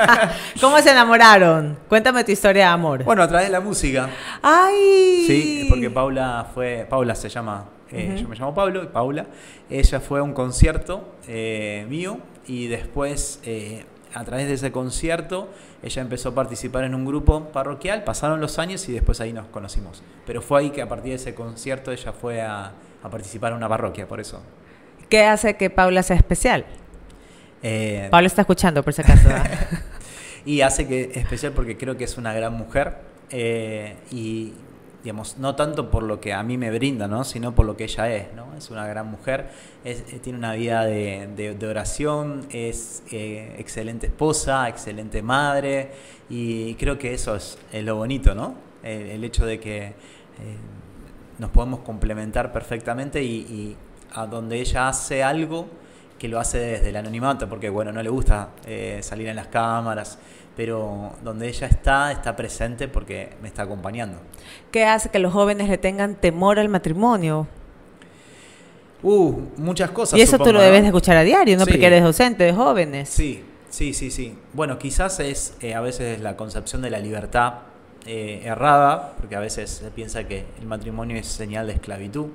¿Cómo 0.60 0.78
se 0.80 0.90
enamoraron? 0.90 1.78
Cuéntame 1.88 2.24
tu 2.24 2.32
historia 2.32 2.66
de 2.66 2.70
amor. 2.72 3.04
bueno, 3.04 3.22
a 3.22 3.28
través 3.28 3.46
de 3.46 3.52
la 3.52 3.60
música. 3.60 4.10
¡Ay! 4.42 5.24
Sí, 5.26 5.66
porque 5.70 5.88
Paula 5.90 6.46
fue. 6.52 6.86
Paula 6.90 7.14
se 7.14 7.28
llama. 7.28 7.64
eh. 7.90 8.18
Yo 8.20 8.28
me 8.28 8.36
llamo 8.36 8.54
Pablo 8.54 8.82
y 8.82 8.86
Paula. 8.88 9.26
Ella 9.70 10.00
fue 10.00 10.20
a 10.20 10.22
un 10.22 10.34
concierto 10.34 11.14
eh, 11.26 11.86
mío 11.88 12.18
y 12.46 12.66
después, 12.66 13.40
eh, 13.44 13.86
a 14.12 14.24
través 14.24 14.46
de 14.48 14.54
ese 14.54 14.72
concierto, 14.72 15.48
ella 15.82 16.02
empezó 16.02 16.30
a 16.30 16.34
participar 16.34 16.84
en 16.84 16.94
un 16.94 17.06
grupo 17.06 17.44
parroquial. 17.44 18.04
Pasaron 18.04 18.42
los 18.42 18.58
años 18.58 18.86
y 18.90 18.92
después 18.92 19.20
ahí 19.22 19.32
nos 19.32 19.46
conocimos. 19.46 20.02
Pero 20.26 20.42
fue 20.42 20.60
ahí 20.60 20.70
que 20.70 20.82
a 20.82 20.88
partir 20.88 21.10
de 21.12 21.16
ese 21.16 21.34
concierto 21.34 21.92
ella 21.92 22.12
fue 22.12 22.42
a, 22.42 22.72
a 23.02 23.08
participar 23.08 23.52
en 23.52 23.56
una 23.58 23.70
parroquia, 23.70 24.06
por 24.06 24.20
eso. 24.20 24.42
¿Qué 25.12 25.24
hace 25.26 25.56
que 25.58 25.68
Paula 25.68 26.02
sea 26.02 26.16
especial? 26.16 26.64
Eh, 27.62 28.08
Paula 28.10 28.28
está 28.28 28.40
escuchando, 28.40 28.82
por 28.82 28.94
si 28.94 29.02
acaso. 29.02 29.28
¿ah? 29.30 29.44
Y 30.46 30.62
hace 30.62 30.88
que 30.88 31.12
especial 31.16 31.52
porque 31.52 31.76
creo 31.76 31.98
que 31.98 32.04
es 32.04 32.16
una 32.16 32.32
gran 32.32 32.54
mujer 32.54 32.94
eh, 33.28 33.96
y 34.10 34.54
digamos 35.04 35.36
no 35.36 35.54
tanto 35.54 35.90
por 35.90 36.02
lo 36.02 36.18
que 36.18 36.32
a 36.32 36.42
mí 36.42 36.56
me 36.56 36.70
brinda, 36.70 37.08
¿no? 37.08 37.24
sino 37.24 37.54
por 37.54 37.66
lo 37.66 37.76
que 37.76 37.84
ella 37.84 38.10
es, 38.10 38.32
¿no? 38.34 38.56
Es 38.56 38.70
una 38.70 38.86
gran 38.86 39.06
mujer, 39.10 39.48
es- 39.84 40.02
eh, 40.14 40.18
tiene 40.22 40.38
una 40.38 40.54
vida 40.54 40.86
de, 40.86 41.28
de- 41.36 41.54
de 41.54 41.66
oración, 41.66 42.46
es 42.50 43.02
eh, 43.12 43.54
excelente 43.58 44.06
esposa, 44.06 44.66
excelente 44.70 45.20
madre 45.20 45.90
y 46.30 46.74
creo 46.76 46.96
que 46.98 47.12
eso 47.12 47.36
es, 47.36 47.58
es 47.70 47.84
lo 47.84 47.96
bonito, 47.96 48.34
¿no? 48.34 48.54
El, 48.82 49.10
el 49.10 49.24
hecho 49.24 49.44
de 49.44 49.60
que 49.60 49.78
eh, 49.84 49.94
nos 51.38 51.50
podemos 51.50 51.80
complementar 51.80 52.50
perfectamente 52.50 53.22
y, 53.22 53.36
y 53.42 53.76
a 54.14 54.26
donde 54.26 54.60
ella 54.60 54.88
hace 54.88 55.22
algo 55.22 55.66
que 56.18 56.28
lo 56.28 56.38
hace 56.38 56.58
desde 56.58 56.90
el 56.90 56.96
anonimato, 56.96 57.48
porque 57.48 57.68
bueno, 57.68 57.92
no 57.92 58.02
le 58.02 58.08
gusta 58.08 58.50
eh, 58.64 59.00
salir 59.02 59.28
en 59.28 59.36
las 59.36 59.48
cámaras, 59.48 60.18
pero 60.56 61.12
donde 61.24 61.48
ella 61.48 61.66
está, 61.66 62.12
está 62.12 62.36
presente 62.36 62.86
porque 62.88 63.30
me 63.42 63.48
está 63.48 63.62
acompañando. 63.62 64.18
¿Qué 64.70 64.84
hace 64.84 65.08
que 65.08 65.18
los 65.18 65.32
jóvenes 65.32 65.68
le 65.68 65.78
tengan 65.78 66.14
temor 66.14 66.58
al 66.58 66.68
matrimonio? 66.68 67.48
Uh, 69.02 69.32
muchas 69.56 69.90
cosas. 69.90 70.16
y 70.18 70.22
eso 70.22 70.32
tú 70.32 70.44
supongo, 70.44 70.52
lo 70.52 70.58
¿no? 70.60 70.64
debes 70.64 70.82
de 70.82 70.86
escuchar 70.88 71.16
a 71.16 71.22
diario, 71.24 71.56
¿no? 71.56 71.64
Sí. 71.64 71.72
Porque 71.72 71.86
eres 71.86 72.04
docente 72.04 72.44
de 72.44 72.52
jóvenes. 72.52 73.08
Sí, 73.08 73.42
sí, 73.68 73.92
sí, 73.92 74.10
sí. 74.10 74.38
Bueno, 74.52 74.78
quizás 74.78 75.18
es 75.18 75.56
eh, 75.60 75.74
a 75.74 75.80
veces 75.80 76.20
la 76.20 76.36
concepción 76.36 76.82
de 76.82 76.90
la 76.90 77.00
libertad 77.00 77.54
eh, 78.06 78.42
errada, 78.44 79.14
porque 79.16 79.34
a 79.34 79.40
veces 79.40 79.70
se 79.70 79.90
piensa 79.90 80.24
que 80.28 80.44
el 80.60 80.66
matrimonio 80.66 81.16
es 81.16 81.26
señal 81.26 81.66
de 81.66 81.72
esclavitud. 81.72 82.26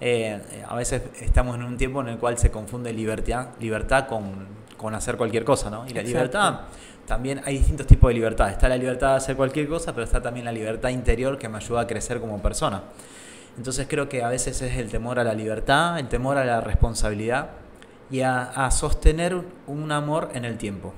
Eh, 0.00 0.40
eh, 0.50 0.64
a 0.68 0.74
veces 0.74 1.02
estamos 1.20 1.56
en 1.56 1.62
un 1.62 1.76
tiempo 1.76 2.00
en 2.00 2.08
el 2.08 2.18
cual 2.18 2.36
se 2.38 2.50
confunde 2.50 2.92
libertad, 2.92 3.48
libertad 3.60 4.06
con, 4.06 4.46
con 4.76 4.94
hacer 4.94 5.16
cualquier 5.16 5.44
cosa, 5.44 5.70
¿no? 5.70 5.86
Y 5.86 5.94
la 5.94 6.00
Exacto. 6.00 6.06
libertad, 6.08 6.60
también 7.06 7.40
hay 7.44 7.58
distintos 7.58 7.86
tipos 7.86 8.08
de 8.08 8.14
libertad. 8.14 8.50
Está 8.50 8.68
la 8.68 8.76
libertad 8.76 9.10
de 9.10 9.16
hacer 9.16 9.36
cualquier 9.36 9.68
cosa, 9.68 9.92
pero 9.92 10.04
está 10.04 10.20
también 10.20 10.44
la 10.46 10.52
libertad 10.52 10.88
interior 10.88 11.38
que 11.38 11.48
me 11.48 11.58
ayuda 11.58 11.82
a 11.82 11.86
crecer 11.86 12.20
como 12.20 12.40
persona. 12.40 12.82
Entonces 13.56 13.86
creo 13.88 14.08
que 14.08 14.22
a 14.22 14.28
veces 14.28 14.60
es 14.62 14.76
el 14.76 14.90
temor 14.90 15.18
a 15.20 15.24
la 15.24 15.34
libertad, 15.34 15.98
el 15.98 16.08
temor 16.08 16.38
a 16.38 16.44
la 16.44 16.60
responsabilidad 16.60 17.50
y 18.10 18.22
a, 18.22 18.42
a 18.42 18.70
sostener 18.70 19.40
un 19.66 19.92
amor 19.92 20.30
en 20.34 20.44
el 20.44 20.58
tiempo, 20.58 20.92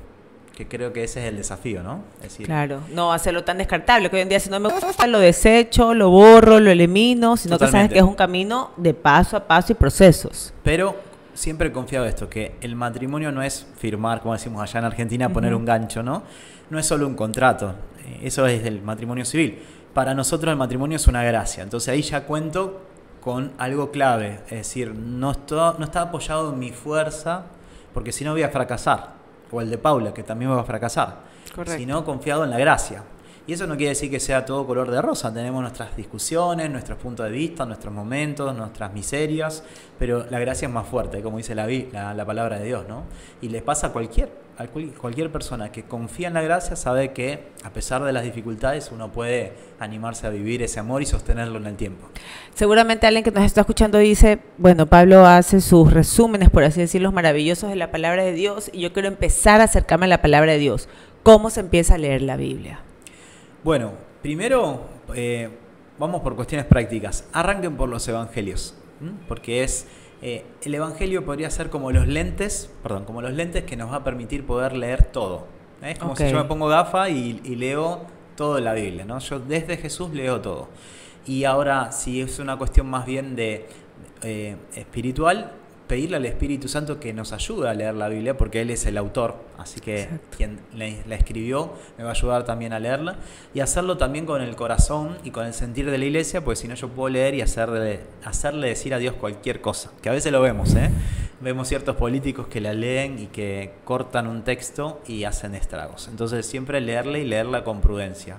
que 0.57 0.66
creo 0.66 0.92
que 0.92 1.05
ese 1.05 1.21
es 1.23 1.27
el 1.29 1.37
desafío, 1.37 1.83
¿no? 1.83 2.01
Es 2.16 2.23
decir, 2.31 2.47
Claro, 2.47 2.81
no 2.92 3.12
hacerlo 3.12 3.45
tan 3.45 3.59
descartable, 3.59 4.11
que 4.11 4.16
hoy 4.16 4.23
en 4.23 4.29
día 4.31 4.40
si 4.40 4.51
no 4.51 4.59
me 4.59 4.69
gusta 4.71 5.07
lo 5.07 5.21
desecho, 5.21 5.95
lo 5.95 6.11
borro, 6.11 6.59
lo 6.59 6.71
elimino, 6.71 7.37
sino 7.37 7.57
que 7.57 7.66
sabes 7.66 7.71
Totalmente. 7.71 7.92
que 7.95 7.99
es 8.01 8.05
un 8.05 8.14
camino 8.14 8.71
de 8.79 8.95
paso 8.95 9.37
a 9.37 9.47
paso 9.47 9.73
y 9.73 9.75
procesos. 9.77 10.53
Pero 10.64 10.97
siempre 11.35 11.69
he 11.69 11.73
confiado 11.73 12.07
esto, 12.07 12.29
que 12.31 12.57
el 12.62 12.75
matrimonio 12.75 13.31
no 13.31 13.42
es 13.42 13.66
firmar, 13.79 14.23
como 14.23 14.33
decimos 14.33 14.62
allá 14.62 14.79
en 14.81 14.87
Argentina, 14.87 15.29
poner 15.29 15.55
un 15.55 15.66
gancho, 15.66 16.03
¿no? 16.03 16.23
No 16.71 16.79
es 16.79 16.87
solo 16.87 17.07
un 17.07 17.14
contrato, 17.14 17.75
eh, 18.05 18.21
eso 18.23 18.47
es 18.47 18.64
del 18.64 18.81
matrimonio 18.83 19.25
civil. 19.27 19.62
Para 19.92 20.14
nosotros 20.14 20.51
el 20.51 20.57
matrimonio 20.59 20.97
es 20.97 21.07
una 21.07 21.23
gracia, 21.23 21.62
entonces 21.62 21.90
ahí 21.90 22.01
ya 22.03 22.23
cuento 22.25 22.81
con 23.21 23.53
algo 23.59 23.90
clave, 23.90 24.40
es 24.47 24.53
decir, 24.59 24.95
no, 24.95 25.33
esto- 25.33 25.77
no 25.79 25.85
está 25.85 26.01
apoyado 26.01 26.53
en 26.53 26.59
mi 26.59 26.71
fuerza, 26.71 27.42
porque 27.92 28.11
si 28.12 28.25
no 28.25 28.33
voy 28.33 28.42
a 28.42 28.49
fracasar, 28.49 29.15
o 29.51 29.61
el 29.61 29.71
de 29.71 29.79
Paula, 29.79 30.13
que 30.13 30.23
también 30.23 30.51
va 30.51 30.61
a 30.61 30.65
fracasar, 30.65 31.17
Correcto. 31.55 31.79
sino 31.79 32.05
confiado 32.05 32.45
en 32.45 32.51
la 32.51 32.59
gracia. 32.59 33.03
Y 33.49 33.53
eso 33.53 33.67
no 33.69 33.77
quiere 33.77 33.91
decir 33.91 34.11
que 34.11 34.19
sea 34.19 34.45
todo 34.45 34.67
color 34.67 34.91
de 34.91 35.01
rosa. 35.01 35.33
Tenemos 35.33 35.63
nuestras 35.63 35.97
discusiones, 35.97 36.69
nuestros 36.69 36.99
puntos 36.99 37.27
de 37.27 37.33
vista, 37.33 37.65
nuestros 37.65 37.95
momentos, 37.95 38.53
nuestras 38.57 38.93
miserias, 38.93 39.63
pero 40.01 40.27
la 40.29 40.41
gracia 40.41 40.67
es 40.67 40.75
más 40.75 40.89
fuerte, 40.89 41.23
como 41.23 41.37
dice 41.37 41.55
la, 41.55 41.69
la, 41.93 42.13
la 42.13 42.25
palabra 42.25 42.59
de 42.59 42.65
Dios, 42.65 42.87
¿no? 42.89 43.05
Y 43.41 43.49
le 43.49 43.63
pasa 43.63 43.87
a 43.87 43.93
cualquier, 43.93 44.31
a 44.59 44.67
cual- 44.67 44.91
cualquier 45.01 45.31
persona 45.31 45.71
que 45.71 45.85
confía 45.85 46.27
en 46.27 46.35
la 46.35 46.43
gracia, 46.43 46.75
sabe 46.75 47.13
que 47.13 47.45
a 47.63 47.71
pesar 47.71 48.03
de 48.03 48.13
las 48.13 48.25
dificultades 48.25 48.91
uno 48.91 49.13
puede 49.13 49.53
animarse 49.79 50.27
a 50.27 50.31
vivir 50.31 50.61
ese 50.65 50.81
amor 50.81 51.03
y 51.03 51.07
sostenerlo 51.07 51.59
en 51.59 51.67
el 51.67 51.77
tiempo. 51.77 52.09
Seguramente 52.53 53.07
alguien 53.07 53.23
que 53.23 53.31
nos 53.31 53.45
está 53.45 53.61
escuchando 53.61 53.99
dice, 53.99 54.41
bueno, 54.59 54.87
Pablo 54.87 55.25
hace 55.25 55.61
sus 55.61 55.93
resúmenes, 55.93 56.51
por 56.51 56.65
así 56.65 56.81
decirlo, 56.81 57.13
maravillosos 57.13 57.71
de 57.71 57.77
la 57.77 57.93
palabra 57.93 58.25
de 58.25 58.33
Dios 58.33 58.71
y 58.73 58.81
yo 58.81 58.93
quiero 58.93 59.07
empezar 59.07 59.61
a 59.61 59.65
acercarme 59.65 60.07
a 60.07 60.09
la 60.09 60.21
palabra 60.21 60.51
de 60.51 60.59
Dios. 60.59 60.89
¿Cómo 61.23 61.51
se 61.51 61.61
empieza 61.61 61.95
a 61.95 61.99
leer 61.99 62.23
la 62.23 62.37
Biblia? 62.37 62.81
Bueno, 63.64 63.92
primero 64.23 64.83
eh, 65.14 65.51
vamos 65.99 66.23
por 66.23 66.37
cuestiones 66.37 66.66
prácticas. 66.66 67.29
Arranquen 67.33 67.77
por 67.77 67.88
los 67.88 68.07
evangelios, 68.09 68.75
¿m? 69.01 69.12
porque 69.29 69.62
es 69.64 69.87
eh, 70.23 70.45
el 70.62 70.75
evangelio 70.75 71.25
podría 71.25 71.51
ser 71.51 71.71
como 71.71 71.92
los 71.92 72.07
lentes, 72.07 72.71
perdón, 72.83 73.05
como 73.05 73.23
los 73.23 73.33
lentes 73.33 73.64
que 73.64 73.77
nos 73.77 73.90
va 73.92 73.97
a 73.97 74.05
permitir 74.05 74.47
poder 74.47 74.75
leer 74.77 75.05
todo. 75.05 75.47
¿eh? 75.83 75.92
Es 75.92 75.99
como 75.99 76.16
si 76.16 76.29
yo 76.29 76.37
me 76.37 76.45
pongo 76.45 76.69
gafa 76.69 77.11
y, 77.11 77.40
y 77.45 77.57
leo 77.57 78.07
todo 78.37 78.61
la 78.61 78.75
Biblia, 78.75 79.05
¿no? 79.05 79.19
Yo 79.19 79.38
desde 79.40 79.77
Jesús 79.77 80.12
leo 80.12 80.40
todo. 80.40 80.69
Y 81.27 81.45
ahora, 81.45 81.90
si 81.90 82.21
es 82.21 82.38
una 82.38 82.57
cuestión 82.57 82.88
más 82.88 83.05
bien 83.05 83.35
de 83.35 83.66
eh, 84.23 84.57
espiritual, 84.75 85.53
pedirle 85.87 86.16
al 86.16 86.27
Espíritu 86.27 86.68
Santo 86.68 86.99
que 86.99 87.12
nos 87.12 87.33
ayude 87.33 87.68
a 87.68 87.75
leer 87.75 87.94
la 87.94 88.09
Biblia, 88.09 88.37
porque 88.37 88.62
Él 88.62 88.70
es 88.70 88.87
el 88.87 88.99
autor, 88.99 89.37
así 89.59 89.81
que 89.81 90.03
Exacto. 90.03 90.37
quien 90.37 90.61
la 90.75 91.14
escribió 91.14 91.72
me 91.96 92.05
va 92.05 92.11
a 92.11 92.12
ayudar 92.12 92.44
también 92.44 92.72
a 92.72 92.81
leerla, 92.81 93.16
y 93.55 93.61
hacerlo 93.61 93.96
también 93.96 94.27
con 94.27 94.42
el 94.42 94.57
corazón 94.57 95.16
y 95.25 95.31
con 95.31 95.46
el 95.46 95.55
sentir 95.55 95.90
de 95.90 95.99
la 95.99 96.05
iglesia, 96.05 96.44
pues 96.44 96.59
si 96.59 96.68
no 96.68 96.75
yo 96.75 96.88
puedo 96.88 97.09
leer 97.09 97.35
y 97.35 97.40
hacerle, 97.40 98.01
hacerle 98.25 98.68
decir 98.68 98.94
a 98.94 98.99
Dios 98.99 99.14
cualquier 99.14 99.61
cosa, 99.61 99.92
que 100.03 100.09
a 100.09 100.12
veces 100.12 100.33
lo 100.33 100.40
vemos, 100.40 100.75
¿eh? 100.75 100.90
Vemos 101.40 101.68
ciertos 101.68 101.96
políticos 101.96 102.46
que 102.46 102.62
la 102.62 102.72
leen 102.72 103.18
y 103.18 103.27
que 103.27 103.75
cortan 103.85 104.27
un 104.27 104.42
texto 104.42 105.03
y 105.07 105.25
hacen 105.25 105.55
estragos. 105.55 106.09
Entonces 106.09 106.46
siempre 106.46 106.81
leerla 106.81 107.18
y 107.18 107.25
leerla 107.25 107.62
con 107.62 107.83
prudencia. 107.83 108.38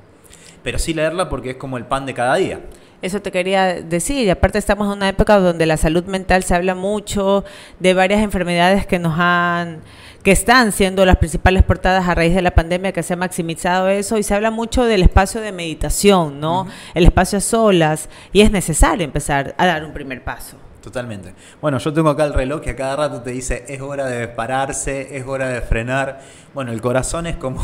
Pero 0.64 0.80
sí 0.80 0.94
leerla 0.94 1.30
porque 1.30 1.52
es 1.52 1.56
como 1.58 1.78
el 1.78 1.86
pan 1.86 2.06
de 2.06 2.14
cada 2.14 2.36
día. 2.36 2.60
Eso 3.02 3.22
te 3.22 3.32
quería 3.32 3.76
decir, 3.76 4.26
y 4.26 4.30
aparte 4.30 4.58
estamos 4.58 4.88
en 4.88 4.94
una 4.94 5.10
época 5.10 5.38
donde 5.38 5.68
la 5.68 5.78
salud 5.78 6.06
mental 6.06 6.44
se 6.44 6.56
habla 6.56 6.74
mucho 6.74 7.46
de 7.80 7.94
varias 7.94 8.22
enfermedades 8.22 8.88
que 8.88 8.98
nos 8.98 9.14
han, 9.20 9.82
que 10.24 10.32
están 10.32 10.72
siendo 10.72 11.06
las 11.06 11.18
principales 11.18 11.62
portadas 11.62 12.08
a 12.08 12.16
raíz 12.16 12.34
de 12.34 12.42
la 12.42 12.56
pandemia, 12.56 12.92
que 12.92 13.04
se 13.04 13.14
ha 13.14 13.18
maximizado 13.18 13.88
eso, 13.88 14.18
y 14.18 14.24
se 14.24 14.34
habla 14.34 14.50
mucho 14.50 14.84
del 14.84 15.04
espacio 15.04 15.42
de 15.42 15.52
meditación, 15.52 16.40
¿no? 16.40 16.68
El 16.96 17.06
espacio 17.06 17.38
a 17.38 17.42
solas, 17.42 18.10
y 18.34 18.42
es 18.42 18.50
necesario 18.50 19.06
empezar 19.06 19.54
a 19.60 19.68
dar 19.68 19.86
un 19.86 19.94
primer 19.94 20.24
paso. 20.24 20.58
Totalmente. 20.88 21.34
Bueno, 21.60 21.80
yo 21.80 21.92
tengo 21.92 22.10
acá 22.10 22.24
el 22.24 22.34
reloj 22.34 22.62
que 22.62 22.70
a 22.70 22.76
cada 22.78 22.96
rato 22.96 23.22
te 23.22 23.32
dice 23.32 23.66
es 23.68 23.82
hora 23.82 24.06
de 24.06 24.30
pararse, 24.30 25.18
es 25.18 25.28
hora 25.28 25.50
de 25.50 25.60
frenar. 25.60 26.22
Bueno, 26.54 26.72
el 26.72 26.80
corazón 26.80 27.28
es 27.28 27.36
como 27.36 27.62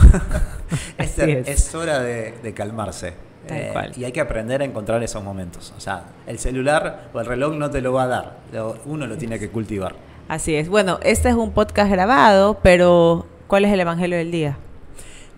es, 0.97 1.17
es. 1.17 1.73
hora 1.73 1.99
de, 1.99 2.53
calmarse. 2.53 3.13
Eh, 3.47 3.73
y 3.95 4.03
hay 4.03 4.11
que 4.11 4.19
aprender 4.19 4.61
a 4.61 4.65
encontrar 4.65 5.01
esos 5.03 5.23
momentos. 5.23 5.73
O 5.77 5.79
sea, 5.79 6.03
el 6.27 6.37
celular 6.37 7.11
o 7.13 7.21
el 7.21 7.25
reloj 7.25 7.53
no 7.55 7.69
te 7.69 7.79
lo 7.79 7.93
va 7.93 8.03
a 8.03 8.07
dar, 8.07 8.37
uno 8.83 9.07
lo 9.07 9.17
tiene 9.17 9.39
que 9.39 9.47
cultivar. 9.47 9.95
Así 10.27 10.53
es. 10.55 10.67
Bueno, 10.67 10.99
este 11.01 11.29
es 11.29 11.35
un 11.35 11.51
podcast 11.51 11.89
grabado, 11.89 12.59
pero 12.61 13.25
¿cuál 13.47 13.63
es 13.63 13.71
el 13.71 13.79
Evangelio 13.79 14.17
del 14.17 14.31
día? 14.31 14.57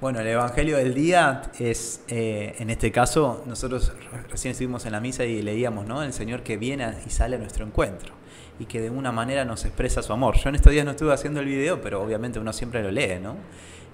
Bueno, 0.05 0.19
el 0.19 0.27
Evangelio 0.27 0.77
del 0.77 0.93
día 0.93 1.41
es, 1.57 2.03
eh, 2.09 2.53
en 2.59 2.69
este 2.69 2.91
caso, 2.91 3.43
nosotros 3.47 3.91
recién 4.29 4.51
estuvimos 4.51 4.85
en 4.85 4.91
la 4.91 4.99
misa 4.99 5.25
y 5.25 5.41
leíamos, 5.41 5.87
¿no? 5.87 6.03
El 6.03 6.13
Señor 6.13 6.43
que 6.43 6.57
viene 6.57 6.93
y 7.07 7.09
sale 7.09 7.37
a 7.37 7.39
nuestro 7.39 7.65
encuentro 7.65 8.13
y 8.59 8.65
que 8.65 8.81
de 8.81 8.91
una 8.91 9.11
manera 9.11 9.45
nos 9.45 9.65
expresa 9.65 10.03
su 10.03 10.13
amor. 10.13 10.35
Yo 10.37 10.49
en 10.49 10.53
estos 10.53 10.71
días 10.71 10.85
no 10.85 10.91
estuve 10.91 11.11
haciendo 11.11 11.39
el 11.39 11.47
video, 11.47 11.81
pero 11.81 12.03
obviamente 12.03 12.37
uno 12.37 12.53
siempre 12.53 12.83
lo 12.83 12.91
lee, 12.91 13.17
¿no? 13.19 13.35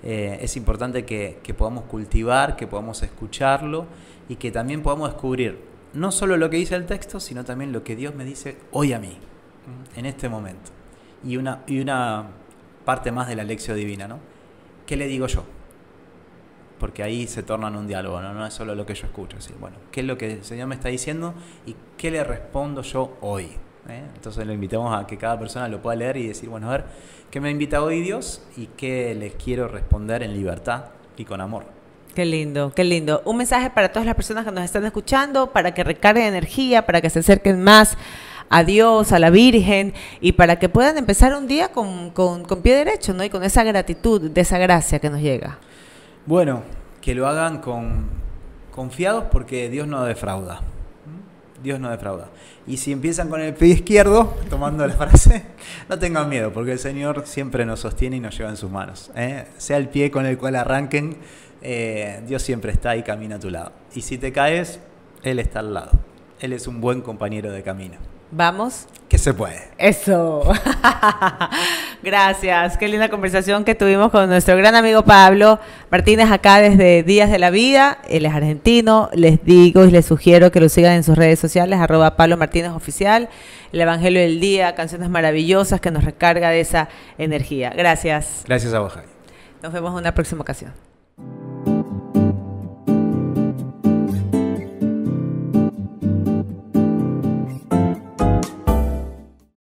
Eh, 0.03 0.39
es 0.41 0.57
importante 0.57 1.05
que, 1.05 1.39
que 1.41 1.53
podamos 1.53 1.85
cultivar, 1.85 2.57
que 2.57 2.67
podamos 2.67 3.01
escucharlo 3.03 3.85
y 4.27 4.35
que 4.35 4.51
también 4.51 4.83
podamos 4.83 5.11
descubrir 5.11 5.59
no 5.93 6.11
solo 6.11 6.35
lo 6.35 6.49
que 6.49 6.57
dice 6.57 6.75
el 6.75 6.87
texto, 6.87 7.21
sino 7.21 7.45
también 7.45 7.71
lo 7.71 7.85
que 7.85 7.95
Dios 7.95 8.13
me 8.13 8.25
dice 8.25 8.57
hoy 8.71 8.91
a 8.91 8.99
mí, 8.99 9.17
en 9.95 10.05
este 10.05 10.27
momento. 10.27 10.71
Y 11.23 11.37
una, 11.37 11.61
y 11.67 11.79
una 11.79 12.25
parte 12.83 13.13
más 13.13 13.29
de 13.29 13.37
la 13.37 13.45
lección 13.45 13.77
divina, 13.77 14.09
¿no? 14.09 14.19
¿Qué 14.85 14.97
le 14.97 15.07
digo 15.07 15.27
yo? 15.27 15.45
Porque 16.81 17.03
ahí 17.03 17.27
se 17.27 17.43
torna 17.43 17.67
en 17.67 17.75
un 17.75 17.87
diálogo, 17.87 18.19
¿no? 18.21 18.33
no 18.33 18.43
es 18.43 18.55
solo 18.55 18.73
lo 18.73 18.87
que 18.87 18.95
yo 18.95 19.05
escucho. 19.05 19.39
¿sí? 19.39 19.53
Bueno, 19.59 19.77
¿qué 19.91 19.99
es 19.99 20.07
lo 20.07 20.17
que 20.17 20.33
el 20.33 20.43
Señor 20.43 20.67
me 20.67 20.73
está 20.73 20.89
diciendo 20.89 21.35
y 21.67 21.75
qué 21.95 22.09
le 22.09 22.23
respondo 22.23 22.81
yo 22.81 23.17
hoy? 23.21 23.43
¿Eh? 23.87 24.03
Entonces 24.15 24.47
lo 24.47 24.51
invitamos 24.51 24.99
a 24.99 25.05
que 25.05 25.15
cada 25.15 25.37
persona 25.37 25.67
lo 25.67 25.79
pueda 25.79 25.95
leer 25.95 26.17
y 26.17 26.27
decir, 26.27 26.49
bueno, 26.49 26.69
a 26.69 26.71
ver, 26.71 26.85
¿qué 27.29 27.39
me 27.39 27.51
invita 27.51 27.83
hoy 27.83 28.01
Dios 28.01 28.41
y 28.57 28.65
qué 28.65 29.13
les 29.13 29.35
quiero 29.35 29.67
responder 29.67 30.23
en 30.23 30.33
libertad 30.33 30.85
y 31.17 31.23
con 31.23 31.39
amor? 31.39 31.65
Qué 32.15 32.25
lindo, 32.25 32.73
qué 32.75 32.83
lindo. 32.83 33.21
Un 33.25 33.37
mensaje 33.37 33.69
para 33.69 33.91
todas 33.91 34.07
las 34.07 34.15
personas 34.15 34.43
que 34.43 34.51
nos 34.51 34.63
están 34.63 34.83
escuchando, 34.83 35.51
para 35.51 35.75
que 35.75 35.83
recarguen 35.83 36.25
energía, 36.25 36.87
para 36.87 36.99
que 36.99 37.11
se 37.11 37.19
acerquen 37.19 37.61
más 37.61 37.95
a 38.49 38.63
Dios, 38.63 39.11
a 39.11 39.19
la 39.19 39.29
Virgen, 39.29 39.93
y 40.19 40.31
para 40.31 40.57
que 40.57 40.67
puedan 40.67 40.97
empezar 40.97 41.35
un 41.35 41.47
día 41.47 41.71
con, 41.71 42.09
con, 42.09 42.43
con 42.43 42.63
pie 42.63 42.73
derecho, 42.73 43.13
¿no? 43.13 43.23
Y 43.23 43.29
con 43.29 43.43
esa 43.43 43.63
gratitud, 43.63 44.31
de 44.31 44.41
esa 44.41 44.57
gracia 44.57 44.97
que 44.97 45.11
nos 45.11 45.21
llega. 45.21 45.59
Bueno, 46.25 46.61
que 47.01 47.15
lo 47.15 47.27
hagan 47.27 47.59
con 47.59 48.05
confiados 48.71 49.25
porque 49.31 49.69
Dios 49.69 49.87
no 49.87 50.03
defrauda. 50.03 50.61
Dios 51.61 51.79
no 51.79 51.89
defrauda. 51.89 52.29
Y 52.67 52.77
si 52.77 52.91
empiezan 52.91 53.29
con 53.29 53.41
el 53.41 53.53
pie 53.53 53.69
izquierdo, 53.69 54.35
tomando 54.49 54.85
la 54.85 54.93
frase, 54.93 55.45
no 55.89 55.99
tengan 55.99 56.29
miedo, 56.29 56.51
porque 56.51 56.73
el 56.73 56.79
Señor 56.79 57.23
siempre 57.25 57.65
nos 57.65 57.81
sostiene 57.81 58.17
y 58.17 58.19
nos 58.19 58.37
lleva 58.37 58.49
en 58.49 58.57
sus 58.57 58.71
manos. 58.71 59.11
¿eh? 59.15 59.45
Sea 59.57 59.77
el 59.77 59.89
pie 59.89 60.11
con 60.11 60.25
el 60.25 60.37
cual 60.37 60.55
arranquen, 60.55 61.17
eh, 61.61 62.21
Dios 62.27 62.41
siempre 62.41 62.71
está 62.71 62.95
y 62.95 63.03
camina 63.03 63.35
a 63.35 63.39
tu 63.39 63.49
lado. 63.49 63.71
Y 63.93 64.01
si 64.01 64.17
te 64.17 64.31
caes, 64.31 64.79
Él 65.23 65.39
está 65.39 65.59
al 65.59 65.73
lado. 65.73 65.91
Él 66.39 66.53
es 66.53 66.67
un 66.67 66.81
buen 66.81 67.01
compañero 67.01 67.51
de 67.51 67.61
camino. 67.61 67.97
Vamos. 68.31 68.87
Que 69.09 69.17
se 69.17 69.33
puede. 69.33 69.69
Eso. 69.77 70.43
Gracias. 72.03 72.77
Qué 72.77 72.87
linda 72.87 73.09
conversación 73.09 73.63
que 73.63 73.75
tuvimos 73.75 74.09
con 74.11 74.27
nuestro 74.27 74.57
gran 74.57 74.75
amigo 74.75 75.03
Pablo 75.03 75.59
Martínez 75.91 76.31
acá 76.31 76.59
desde 76.59 77.03
Días 77.03 77.29
de 77.29 77.37
la 77.37 77.51
Vida. 77.51 77.99
Él 78.09 78.25
es 78.25 78.33
argentino. 78.33 79.09
Les 79.13 79.43
digo 79.43 79.85
y 79.85 79.91
les 79.91 80.05
sugiero 80.05 80.51
que 80.51 80.59
lo 80.59 80.67
sigan 80.67 80.93
en 80.93 81.03
sus 81.03 81.15
redes 81.15 81.39
sociales, 81.39 81.79
arroba 81.79 82.15
Pablo 82.15 82.37
Martínez 82.37 82.71
Oficial. 82.71 83.29
El 83.71 83.81
Evangelio 83.81 84.19
del 84.19 84.39
Día, 84.39 84.73
canciones 84.73 85.09
maravillosas 85.09 85.79
que 85.79 85.91
nos 85.91 86.03
recarga 86.03 86.49
de 86.49 86.61
esa 86.61 86.89
energía. 87.19 87.71
Gracias. 87.75 88.43
Gracias 88.47 88.73
a 88.73 88.79
vos, 88.79 88.93
Nos 89.61 89.71
vemos 89.71 89.91
en 89.91 89.97
una 89.99 90.13
próxima 90.13 90.41
ocasión. 90.41 90.90